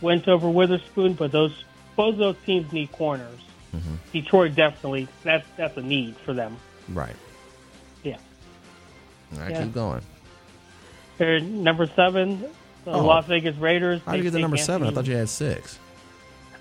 went 0.00 0.28
over 0.28 0.48
Witherspoon, 0.48 1.14
but 1.14 1.32
those 1.32 1.64
both 1.96 2.16
those 2.18 2.36
teams 2.44 2.72
need 2.72 2.90
corners. 2.92 3.38
Mm-hmm. 3.74 3.94
Detroit 4.12 4.54
definitely 4.54 5.08
that's 5.22 5.46
that's 5.56 5.76
a 5.76 5.82
need 5.82 6.16
for 6.18 6.32
them. 6.32 6.56
Right. 6.88 7.16
Yeah. 8.02 8.16
All 9.32 9.40
right, 9.40 9.50
Yeah. 9.50 9.64
keep 9.64 9.74
going. 9.74 10.02
They're 11.18 11.40
number 11.40 11.86
seven, 11.86 12.40
the 12.84 12.92
Oh. 12.92 13.04
Las 13.04 13.26
Vegas 13.26 13.56
Raiders. 13.56 14.00
How 14.04 14.12
did 14.12 14.18
you 14.18 14.24
get 14.24 14.32
the 14.32 14.40
number 14.40 14.56
seven? 14.56 14.88
I 14.88 14.90
thought 14.90 15.06
you 15.06 15.16
had 15.16 15.28
six. 15.28 15.78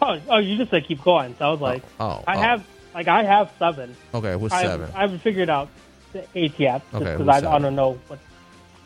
Oh, 0.02 0.20
oh, 0.30 0.38
you 0.38 0.58
just 0.58 0.72
said 0.72 0.86
keep 0.86 1.04
going. 1.04 1.36
So 1.38 1.48
I 1.48 1.52
was 1.52 1.62
like, 1.62 1.84
oh, 2.00 2.06
oh 2.06 2.24
I 2.28 2.36
oh. 2.36 2.40
have 2.40 2.66
like 2.94 3.08
I 3.08 3.24
have 3.24 3.52
seven. 3.60 3.96
Okay, 4.14 4.36
what's 4.36 4.54
I 4.54 4.64
seven? 4.64 4.90
I 4.96 5.02
haven't 5.02 5.20
figured 5.20 5.50
out 5.50 5.70
the 6.14 6.26
eight 6.36 6.60
yet 6.60 6.82
because 6.92 7.28
I, 7.28 7.38
I 7.38 7.60
don't 7.60 7.76
know 7.76 8.00
what. 8.08 8.20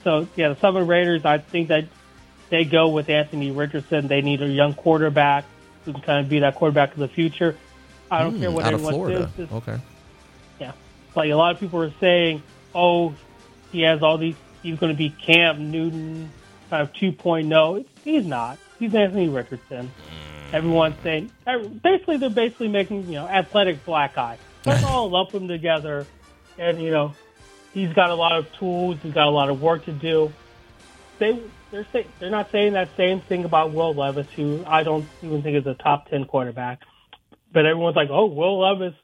So 0.05 0.27
yeah, 0.37 0.49
the 0.49 0.55
seven 0.61 0.87
Raiders. 0.87 1.25
I 1.25 1.39
think 1.39 1.67
that 1.67 1.85
they 2.49 2.63
go 2.63 2.87
with 2.87 3.09
Anthony 3.09 3.51
Richardson. 3.51 4.07
They 4.07 4.21
need 4.21 4.41
a 4.41 4.47
young 4.47 4.73
quarterback 4.73 5.43
who 5.83 5.91
can 5.91 6.01
kind 6.01 6.19
of 6.23 6.29
be 6.29 6.39
that 6.39 6.55
quarterback 6.55 6.93
of 6.93 6.99
the 6.99 7.07
future. 7.09 7.57
I 8.09 8.23
don't 8.23 8.35
Hmm, 8.35 8.39
care 8.39 8.51
what 8.51 8.63
out 8.65 8.73
of 8.75 8.79
anyone 8.79 8.93
Florida. 8.93 9.19
says. 9.35 9.35
This- 9.49 9.51
Okay. 9.51 9.77
yeah, 10.61 10.71
like 11.15 11.29
a 11.31 11.35
lot 11.35 11.51
of 11.55 11.59
people 11.59 11.81
are 11.81 11.91
saying, 11.99 12.41
oh, 12.73 13.13
he 13.73 13.81
has 13.81 14.01
all 14.01 14.17
these. 14.17 14.35
He's 14.63 14.77
going 14.79 14.91
to 14.93 14.97
be 14.97 15.09
Cam 15.09 15.69
Newton, 15.71 16.31
kind 16.69 16.81
of 16.83 16.93
2.0. 16.93 17.85
He's 18.03 18.25
not. 18.25 18.57
He's 18.79 18.93
Anthony 18.95 19.27
Richardson. 19.29 19.91
Everyone's 20.53 20.95
saying 21.03 21.31
basically 21.83 22.17
they're 22.17 22.29
basically 22.29 22.67
making 22.67 23.07
you 23.07 23.13
know 23.13 23.27
athletic 23.27 23.83
black 23.85 24.17
eye. 24.19 24.37
Let's 24.65 24.83
all 24.85 25.09
lump 25.09 25.31
them 25.31 25.47
together, 25.47 26.05
and 26.59 26.79
you 26.79 26.91
know 26.91 27.13
he's 27.75 27.93
got 27.93 28.09
a 28.09 28.15
lot 28.15 28.35
of 28.39 28.51
tools. 28.53 28.97
He's 29.03 29.13
got 29.13 29.27
a 29.27 29.29
lot 29.29 29.49
of 29.49 29.61
work 29.61 29.85
to 29.85 29.91
do. 29.91 30.33
They 31.19 31.39
they're 31.69 31.85
say, 31.91 32.07
they're 32.19 32.31
not 32.31 32.51
saying 32.51 32.73
that 32.73 32.89
same 32.97 33.21
thing 33.21 33.45
about 33.45 33.73
Will 33.73 33.93
Levis, 33.93 34.27
who 34.35 34.63
I 34.65 34.83
don't 34.83 35.05
even 35.21 35.43
think 35.43 35.57
is 35.57 35.67
a 35.67 35.75
top 35.75 36.09
ten 36.09 36.25
quarterback. 36.25 36.79
But 37.53 37.65
everyone's 37.65 37.95
like, 37.95 38.09
oh, 38.09 38.25
Will 38.25 38.59
Levis 38.59 38.95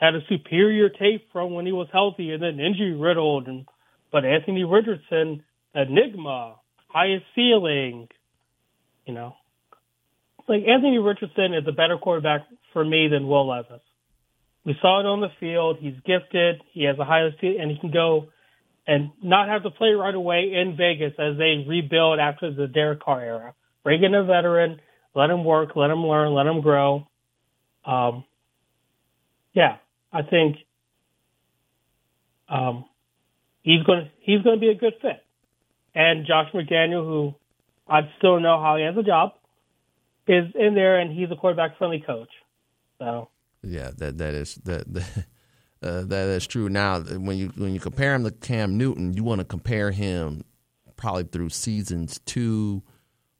had 0.00 0.14
a 0.14 0.20
superior 0.28 0.88
tape 0.88 1.28
from 1.32 1.52
when 1.52 1.66
he 1.66 1.72
was 1.72 1.88
healthy 1.92 2.32
and 2.32 2.42
then 2.42 2.58
injury 2.58 2.94
riddled. 2.94 3.46
And 3.46 3.66
but 4.10 4.24
Anthony 4.24 4.64
Richardson, 4.64 5.44
enigma, 5.74 6.56
highest 6.88 7.26
ceiling, 7.34 8.08
you 9.06 9.14
know, 9.14 9.36
like 10.48 10.64
Anthony 10.66 10.98
Richardson 10.98 11.54
is 11.54 11.66
a 11.66 11.72
better 11.72 11.98
quarterback 11.98 12.46
for 12.72 12.84
me 12.84 13.08
than 13.08 13.28
Will 13.28 13.48
Levis. 13.48 13.82
We 14.70 14.76
saw 14.80 15.00
it 15.00 15.06
on 15.06 15.20
the 15.20 15.32
field. 15.40 15.78
He's 15.80 15.96
gifted. 16.06 16.62
He 16.70 16.84
has 16.84 16.96
a 16.96 17.04
high 17.04 17.22
and 17.22 17.70
he 17.72 17.78
can 17.80 17.90
go 17.90 18.28
and 18.86 19.10
not 19.20 19.48
have 19.48 19.64
to 19.64 19.70
play 19.72 19.88
right 19.88 20.14
away 20.14 20.52
in 20.54 20.76
Vegas 20.76 21.12
as 21.18 21.36
they 21.38 21.64
rebuild 21.66 22.20
after 22.20 22.54
the 22.54 22.68
Derek 22.68 23.02
Carr 23.02 23.20
era. 23.20 23.54
Bring 23.82 24.04
in 24.04 24.14
a 24.14 24.22
veteran, 24.22 24.80
let 25.12 25.28
him 25.28 25.42
work, 25.42 25.70
let 25.74 25.90
him 25.90 26.06
learn, 26.06 26.34
let 26.34 26.46
him 26.46 26.60
grow. 26.60 27.08
Um, 27.84 28.22
yeah, 29.54 29.78
I 30.12 30.22
think 30.22 30.58
um, 32.48 32.84
he's 33.62 33.82
going 33.82 34.08
he's 34.20 34.42
going 34.42 34.54
to 34.54 34.60
be 34.60 34.70
a 34.70 34.76
good 34.76 34.94
fit. 35.02 35.20
And 35.96 36.26
Josh 36.28 36.52
McDaniel, 36.54 37.04
who 37.04 37.34
I 37.88 38.02
still 38.18 38.38
know 38.38 38.62
how 38.62 38.76
he 38.76 38.84
has 38.84 38.96
a 38.96 39.02
job, 39.02 39.32
is 40.28 40.44
in 40.54 40.76
there, 40.76 41.00
and 41.00 41.10
he's 41.10 41.28
a 41.32 41.34
quarterback 41.34 41.76
friendly 41.76 42.04
coach. 42.06 42.30
So 43.00 43.30
Yeah, 43.62 43.90
that 43.98 44.18
that 44.18 44.34
is 44.34 44.54
that 44.64 44.92
that, 44.92 45.26
uh, 45.82 46.02
that 46.02 46.28
is 46.28 46.46
true. 46.46 46.68
Now, 46.68 47.00
when 47.00 47.36
you 47.36 47.48
when 47.56 47.72
you 47.74 47.80
compare 47.80 48.14
him 48.14 48.24
to 48.24 48.30
Cam 48.30 48.76
Newton, 48.76 49.14
you 49.14 49.24
want 49.24 49.40
to 49.40 49.44
compare 49.44 49.90
him 49.90 50.44
probably 50.96 51.24
through 51.24 51.50
seasons 51.50 52.20
two 52.26 52.82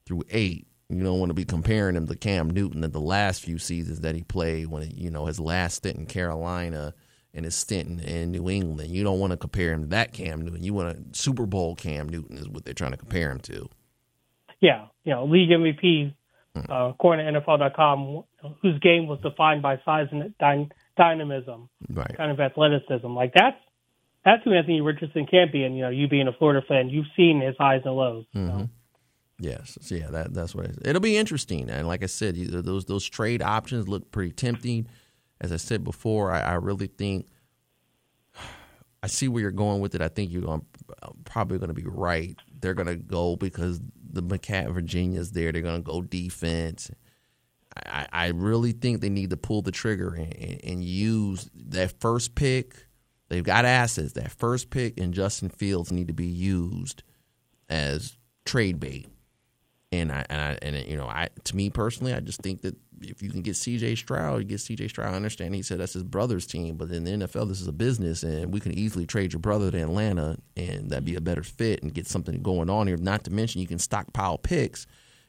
through 0.06 0.22
eight. 0.30 0.66
You 0.88 1.04
don't 1.04 1.20
want 1.20 1.30
to 1.30 1.34
be 1.34 1.44
comparing 1.44 1.94
him 1.94 2.08
to 2.08 2.16
Cam 2.16 2.50
Newton 2.50 2.82
in 2.82 2.90
the 2.90 3.00
last 3.00 3.42
few 3.42 3.58
seasons 3.58 4.00
that 4.00 4.16
he 4.16 4.22
played 4.22 4.66
when 4.66 4.90
you 4.90 5.10
know 5.10 5.26
his 5.26 5.38
last 5.38 5.76
stint 5.76 5.98
in 5.98 6.06
Carolina 6.06 6.94
and 7.32 7.44
his 7.44 7.54
stint 7.54 7.88
in, 7.88 8.00
in 8.00 8.30
New 8.32 8.50
England. 8.50 8.90
You 8.90 9.04
don't 9.04 9.20
want 9.20 9.30
to 9.30 9.36
compare 9.36 9.72
him 9.72 9.82
to 9.82 9.88
that 9.90 10.12
Cam 10.12 10.42
Newton. 10.42 10.64
You 10.64 10.74
want 10.74 10.98
a 10.98 11.16
Super 11.16 11.46
Bowl 11.46 11.76
Cam 11.76 12.08
Newton 12.08 12.36
is 12.38 12.48
what 12.48 12.64
they're 12.64 12.74
trying 12.74 12.90
to 12.90 12.96
compare 12.96 13.30
him 13.30 13.38
to. 13.40 13.68
yeah, 14.60 14.86
you 15.04 15.14
know, 15.14 15.24
league 15.24 15.50
MVP, 15.50 16.14
uh, 16.56 16.90
according 16.90 17.32
to 17.32 17.40
NFL.com, 17.40 18.24
whose 18.62 18.78
game 18.80 19.06
was 19.06 19.20
defined 19.20 19.62
by 19.62 19.78
size 19.84 20.08
and 20.10 20.34
dy- 20.38 20.68
dynamism, 20.96 21.68
Right. 21.88 22.16
kind 22.16 22.30
of 22.30 22.40
athleticism. 22.40 23.06
Like 23.06 23.32
that's 23.34 23.56
that's 24.24 24.42
who 24.44 24.52
Anthony 24.52 24.80
Richardson 24.80 25.26
can 25.26 25.48
be. 25.52 25.62
And 25.64 25.76
you 25.76 25.82
know, 25.82 25.90
you 25.90 26.08
being 26.08 26.28
a 26.28 26.32
Florida 26.32 26.64
fan, 26.66 26.88
you've 26.90 27.06
seen 27.16 27.40
his 27.40 27.54
highs 27.58 27.82
and 27.84 27.94
lows. 27.94 28.24
So. 28.34 28.68
Yes, 29.42 29.78
so 29.80 29.94
yeah, 29.94 30.08
that 30.10 30.34
that's 30.34 30.54
what 30.54 30.66
it 30.66 30.72
is. 30.72 30.78
It'll 30.84 31.00
be 31.00 31.16
interesting, 31.16 31.70
and 31.70 31.88
like 31.88 32.02
I 32.02 32.06
said, 32.06 32.36
those 32.36 32.84
those 32.84 33.06
trade 33.08 33.40
options 33.40 33.88
look 33.88 34.10
pretty 34.10 34.32
tempting. 34.32 34.86
As 35.40 35.50
I 35.52 35.56
said 35.56 35.82
before, 35.84 36.30
I, 36.30 36.40
I 36.40 36.54
really 36.56 36.88
think 36.88 37.26
I 39.02 39.06
see 39.06 39.28
where 39.28 39.40
you're 39.40 39.50
going 39.50 39.80
with 39.80 39.94
it. 39.94 40.02
I 40.02 40.08
think 40.08 40.30
you're 40.30 40.42
going 40.42 40.66
probably 41.24 41.58
going 41.58 41.68
to 41.68 41.74
be 41.74 41.86
right. 41.86 42.36
They're 42.60 42.74
going 42.74 42.88
to 42.88 42.96
go 42.96 43.36
because 43.36 43.80
the 44.12 44.22
McCat 44.22 44.72
Virginia's 44.72 45.32
there. 45.32 45.52
They're 45.52 45.62
to 45.82 45.90
go 45.90 46.02
defense. 46.02 46.90
I, 47.76 48.06
I 48.12 48.26
really 48.28 48.72
think 48.72 49.00
they 49.00 49.10
need 49.10 49.30
to 49.30 49.36
pull 49.36 49.62
the 49.62 49.70
trigger 49.70 50.14
and, 50.14 50.34
and, 50.34 50.60
and 50.64 50.84
use 50.84 51.48
that 51.54 52.00
first 52.00 52.34
pick. 52.34 52.86
They've 53.28 53.44
got 53.44 53.64
assets. 53.64 54.12
That 54.12 54.32
first 54.32 54.70
pick 54.70 54.98
and 54.98 55.14
Justin 55.14 55.48
Fields 55.50 55.92
need 55.92 56.08
to 56.08 56.12
be 56.12 56.26
used 56.26 57.02
as 57.68 58.16
trade 58.44 58.80
bait. 58.80 59.08
And 59.92 60.12
I 60.12 60.24
and 60.30 60.40
I 60.40 60.58
and 60.62 60.86
you 60.86 60.96
know 60.96 61.08
I 61.08 61.30
to 61.44 61.56
me 61.56 61.68
personally, 61.68 62.14
I 62.14 62.20
just 62.20 62.42
think 62.42 62.62
that 62.62 62.76
if 63.00 63.22
you 63.22 63.30
can 63.30 63.42
get 63.42 63.56
C.J. 63.56 63.96
Stroud, 63.96 64.38
you 64.38 64.44
get 64.44 64.60
C.J. 64.60 64.88
Stroud. 64.88 65.12
I 65.12 65.16
understand 65.16 65.54
he 65.54 65.62
said 65.62 65.78
that's 65.78 65.94
his 65.94 66.04
brother's 66.04 66.46
team, 66.46 66.76
but 66.76 66.90
in 66.90 67.04
the 67.04 67.10
NFL, 67.10 67.48
this 67.48 67.60
is 67.60 67.66
a 67.66 67.72
business, 67.72 68.22
and 68.22 68.52
we 68.52 68.60
can 68.60 68.72
easily 68.72 69.06
trade 69.06 69.32
your 69.32 69.40
brother 69.40 69.70
to 69.70 69.78
Atlanta, 69.78 70.36
and 70.56 70.90
that'd 70.90 71.04
be 71.04 71.16
a 71.16 71.20
better 71.20 71.42
fit 71.42 71.82
and 71.82 71.92
get 71.92 72.06
something 72.06 72.40
going 72.42 72.70
on 72.70 72.86
here. 72.86 72.96
Not 72.98 73.24
to 73.24 73.30
mention, 73.30 73.60
you 73.60 73.66
can 73.66 73.78
stockpile 73.78 74.38
picks 74.38 74.86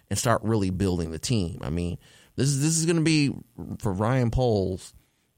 and 0.09 0.19
start 0.19 0.43
really 0.43 0.69
building 0.69 1.11
the 1.11 1.19
team. 1.19 1.59
I 1.61 1.69
mean, 1.69 1.97
this 2.35 2.47
is 2.47 2.61
this 2.61 2.77
is 2.77 2.85
going 2.85 2.97
to 2.97 3.01
be 3.01 3.33
for 3.79 3.93
Ryan 3.93 4.29
Poles. 4.29 4.93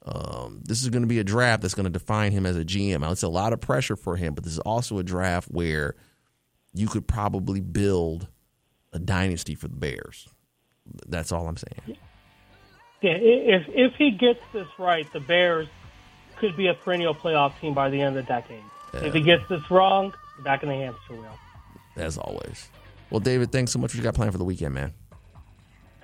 Um, 0.06 0.62
this 0.66 0.84
is 0.84 0.90
going 0.90 1.04
to 1.04 1.08
be 1.08 1.20
a 1.20 1.24
draft 1.24 1.62
that's 1.62 1.76
going 1.76 1.86
to 1.86 1.90
define 1.90 2.34
him 2.34 2.46
as 2.46 2.58
a 2.58 2.66
GM. 2.66 3.02
Now, 3.02 3.12
It's 3.12 3.24
a 3.24 3.30
lot 3.30 3.54
of 3.54 3.62
pressure 3.62 3.96
for 3.96 4.18
him, 4.18 4.34
but 4.34 4.44
this 4.44 4.54
is 4.54 4.60
also 4.60 4.98
a 4.98 5.04
draft 5.04 5.48
where 5.50 5.96
you 6.74 6.88
could 6.88 7.08
probably 7.08 7.62
build 7.62 8.28
a 8.94 9.00
dynasty 9.00 9.56
for 9.56 9.68
the 9.68 9.76
Bears. 9.76 10.28
That's 11.08 11.32
all 11.32 11.48
I'm 11.48 11.58
saying. 11.58 11.98
Yeah, 13.02 13.12
if 13.18 13.64
if 13.68 13.94
he 13.98 14.12
gets 14.12 14.40
this 14.54 14.68
right, 14.78 15.12
the 15.12 15.20
Bears 15.20 15.68
could 16.38 16.56
be 16.56 16.68
a 16.68 16.74
perennial 16.74 17.14
playoff 17.14 17.60
team 17.60 17.74
by 17.74 17.90
the 17.90 18.00
end 18.02 18.18
of 18.18 18.26
the 18.26 18.32
decade. 18.34 18.64
If 18.94 19.14
he 19.14 19.22
gets 19.22 19.44
this 19.50 19.62
wrong, 19.72 20.14
back 20.44 20.62
in 20.64 20.70
the 20.70 20.76
hamster 20.76 21.14
wheel. 21.14 21.38
As 21.96 22.18
always. 22.18 22.70
Well, 23.10 23.20
David, 23.20 23.52
thanks 23.52 23.72
so 23.72 23.80
much 23.80 23.92
for 23.92 23.98
what 23.98 24.00
you 24.00 24.04
got 24.04 24.14
planned 24.16 24.32
for 24.32 24.38
the 24.38 24.44
weekend, 24.44 24.74
man. 24.76 24.94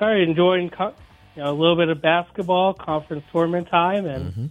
All 0.02 0.08
right, 0.08 0.22
enjoying 0.22 0.70
co- 0.70 0.94
you 1.36 1.44
know 1.44 1.52
a 1.52 1.54
little 1.54 1.76
bit 1.76 1.90
of 1.90 2.02
basketball, 2.02 2.74
conference 2.74 3.24
tournament 3.32 3.68
time, 3.70 4.06
and 4.06 4.26
Mm-hmm. 4.32 4.46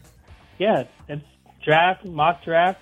yeah, 0.58 0.84
it's 1.08 1.24
draft, 1.64 2.04
mock 2.04 2.44
draft, 2.44 2.80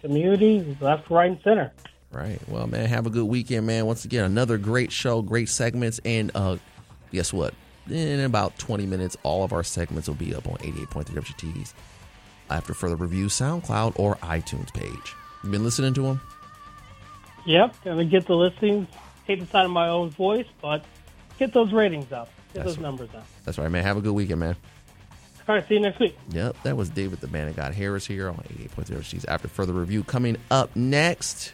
community, 0.00 0.76
left, 0.80 1.10
right, 1.10 1.30
and 1.30 1.40
center. 1.42 1.72
Right. 2.14 2.38
Well, 2.48 2.68
man, 2.68 2.86
have 2.86 3.06
a 3.06 3.10
good 3.10 3.24
weekend, 3.24 3.66
man. 3.66 3.86
Once 3.86 4.04
again, 4.04 4.24
another 4.24 4.56
great 4.56 4.92
show, 4.92 5.20
great 5.20 5.48
segments, 5.48 6.00
and 6.04 6.30
uh, 6.34 6.58
guess 7.10 7.32
what? 7.32 7.54
In 7.90 8.20
about 8.20 8.56
20 8.58 8.86
minutes, 8.86 9.16
all 9.24 9.42
of 9.42 9.52
our 9.52 9.64
segments 9.64 10.06
will 10.06 10.14
be 10.14 10.34
up 10.34 10.46
on 10.46 10.54
88.3 10.58 11.04
WXUTs 11.06 11.74
after 12.50 12.72
further 12.72 12.96
review, 12.96 13.26
SoundCloud 13.26 13.98
or 13.98 14.14
iTunes 14.16 14.72
page. 14.72 15.14
You 15.42 15.50
been 15.50 15.64
listening 15.64 15.92
to 15.94 16.02
them? 16.02 16.20
Yep, 17.46 17.74
gonna 17.84 18.04
get 18.04 18.26
the 18.26 18.36
listings. 18.36 18.88
Hate 19.26 19.40
the 19.40 19.46
sound 19.46 19.66
of 19.66 19.72
my 19.72 19.88
own 19.88 20.10
voice, 20.10 20.46
but 20.62 20.84
get 21.38 21.52
those 21.52 21.72
ratings 21.72 22.12
up. 22.12 22.30
Get 22.52 22.62
That's 22.62 22.76
those 22.76 22.82
numbers 22.82 23.10
up. 23.14 23.26
That's 23.44 23.58
right, 23.58 23.70
man. 23.70 23.82
Have 23.82 23.96
a 23.96 24.00
good 24.00 24.12
weekend, 24.12 24.40
man. 24.40 24.56
All 25.46 25.54
right, 25.54 25.68
see 25.68 25.74
you 25.74 25.80
next 25.80 26.00
week. 26.00 26.16
Yep, 26.30 26.56
that 26.62 26.76
was 26.76 26.88
David 26.88 27.20
the 27.20 27.28
Man 27.28 27.48
of 27.48 27.56
God 27.56 27.74
Harris 27.74 28.06
here 28.06 28.28
on 28.30 28.36
88.0 28.36 29.02
She's 29.04 29.26
after 29.26 29.46
further 29.48 29.74
review. 29.74 30.02
Coming 30.02 30.38
up 30.50 30.74
next, 30.74 31.52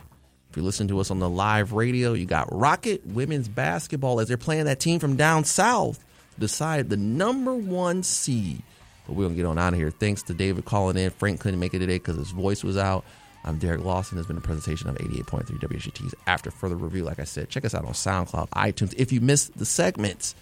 if 0.51 0.57
you 0.57 0.63
listen 0.63 0.89
to 0.89 0.99
us 0.99 1.11
on 1.11 1.21
the 1.21 1.29
live 1.29 1.73
radio, 1.73 2.13
you 2.13 2.27
got 2.27 2.49
Rocket 2.53 3.07
women's 3.07 3.49
basketball 3.49 4.19
as 4.19 4.29
they're 4.29 4.37
playing 4.37 4.65
that 4.65 4.81
team 4.81 4.99
from 4.99 5.17
down 5.17 5.45
south 5.45 6.05
decide 6.41 6.89
the 6.89 6.97
number 6.97 7.55
one 7.55 8.03
seed. 8.03 8.63
But 9.07 9.15
we're 9.15 9.25
going 9.25 9.35
to 9.35 9.37
get 9.37 9.47
on 9.47 9.59
out 9.59 9.75
of 9.75 9.79
here. 9.79 9.91
Thanks 9.91 10.23
to 10.25 10.35
David 10.35 10.65
calling 10.65 10.97
in. 10.97 11.11
Frank 11.11 11.41
couldn't 11.41 11.61
make 11.61 11.75
it 11.75 11.79
today 11.79 11.99
because 11.99 12.17
his 12.17 12.33
voice 12.33 12.65
was 12.65 12.77
out. 12.77 13.05
I'm 13.45 13.59
Derek 13.59 13.85
Lawson. 13.85 14.17
There's 14.17 14.27
been 14.27 14.37
a 14.37 14.43
presentation 14.43 14.89
of 14.89 14.97
88.3 14.97 15.45
WXUT's 15.61 16.15
after 16.27 16.51
further 16.51 16.77
review. 16.77 17.05
Like 17.05 17.21
I 17.21 17.25
said, 17.25 17.49
check 17.49 17.65
us 17.65 17.75
out 17.75 17.85
on 17.85 17.93
SoundCloud, 17.93 18.49
iTunes. 18.51 18.93
If 18.97 19.13
you 19.13 19.21
missed 19.21 19.57
the 19.57 19.65
segments, 19.65 20.35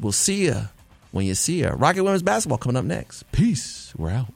we'll 0.00 0.12
see 0.12 0.46
you 0.46 0.68
when 1.12 1.26
you 1.26 1.34
see 1.34 1.60
you. 1.60 1.68
Rocket 1.68 2.02
Women's 2.02 2.22
Basketball 2.22 2.58
coming 2.58 2.76
up 2.76 2.84
next. 2.84 3.30
Peace. 3.32 3.92
We're 3.96 4.10
out. 4.10 4.28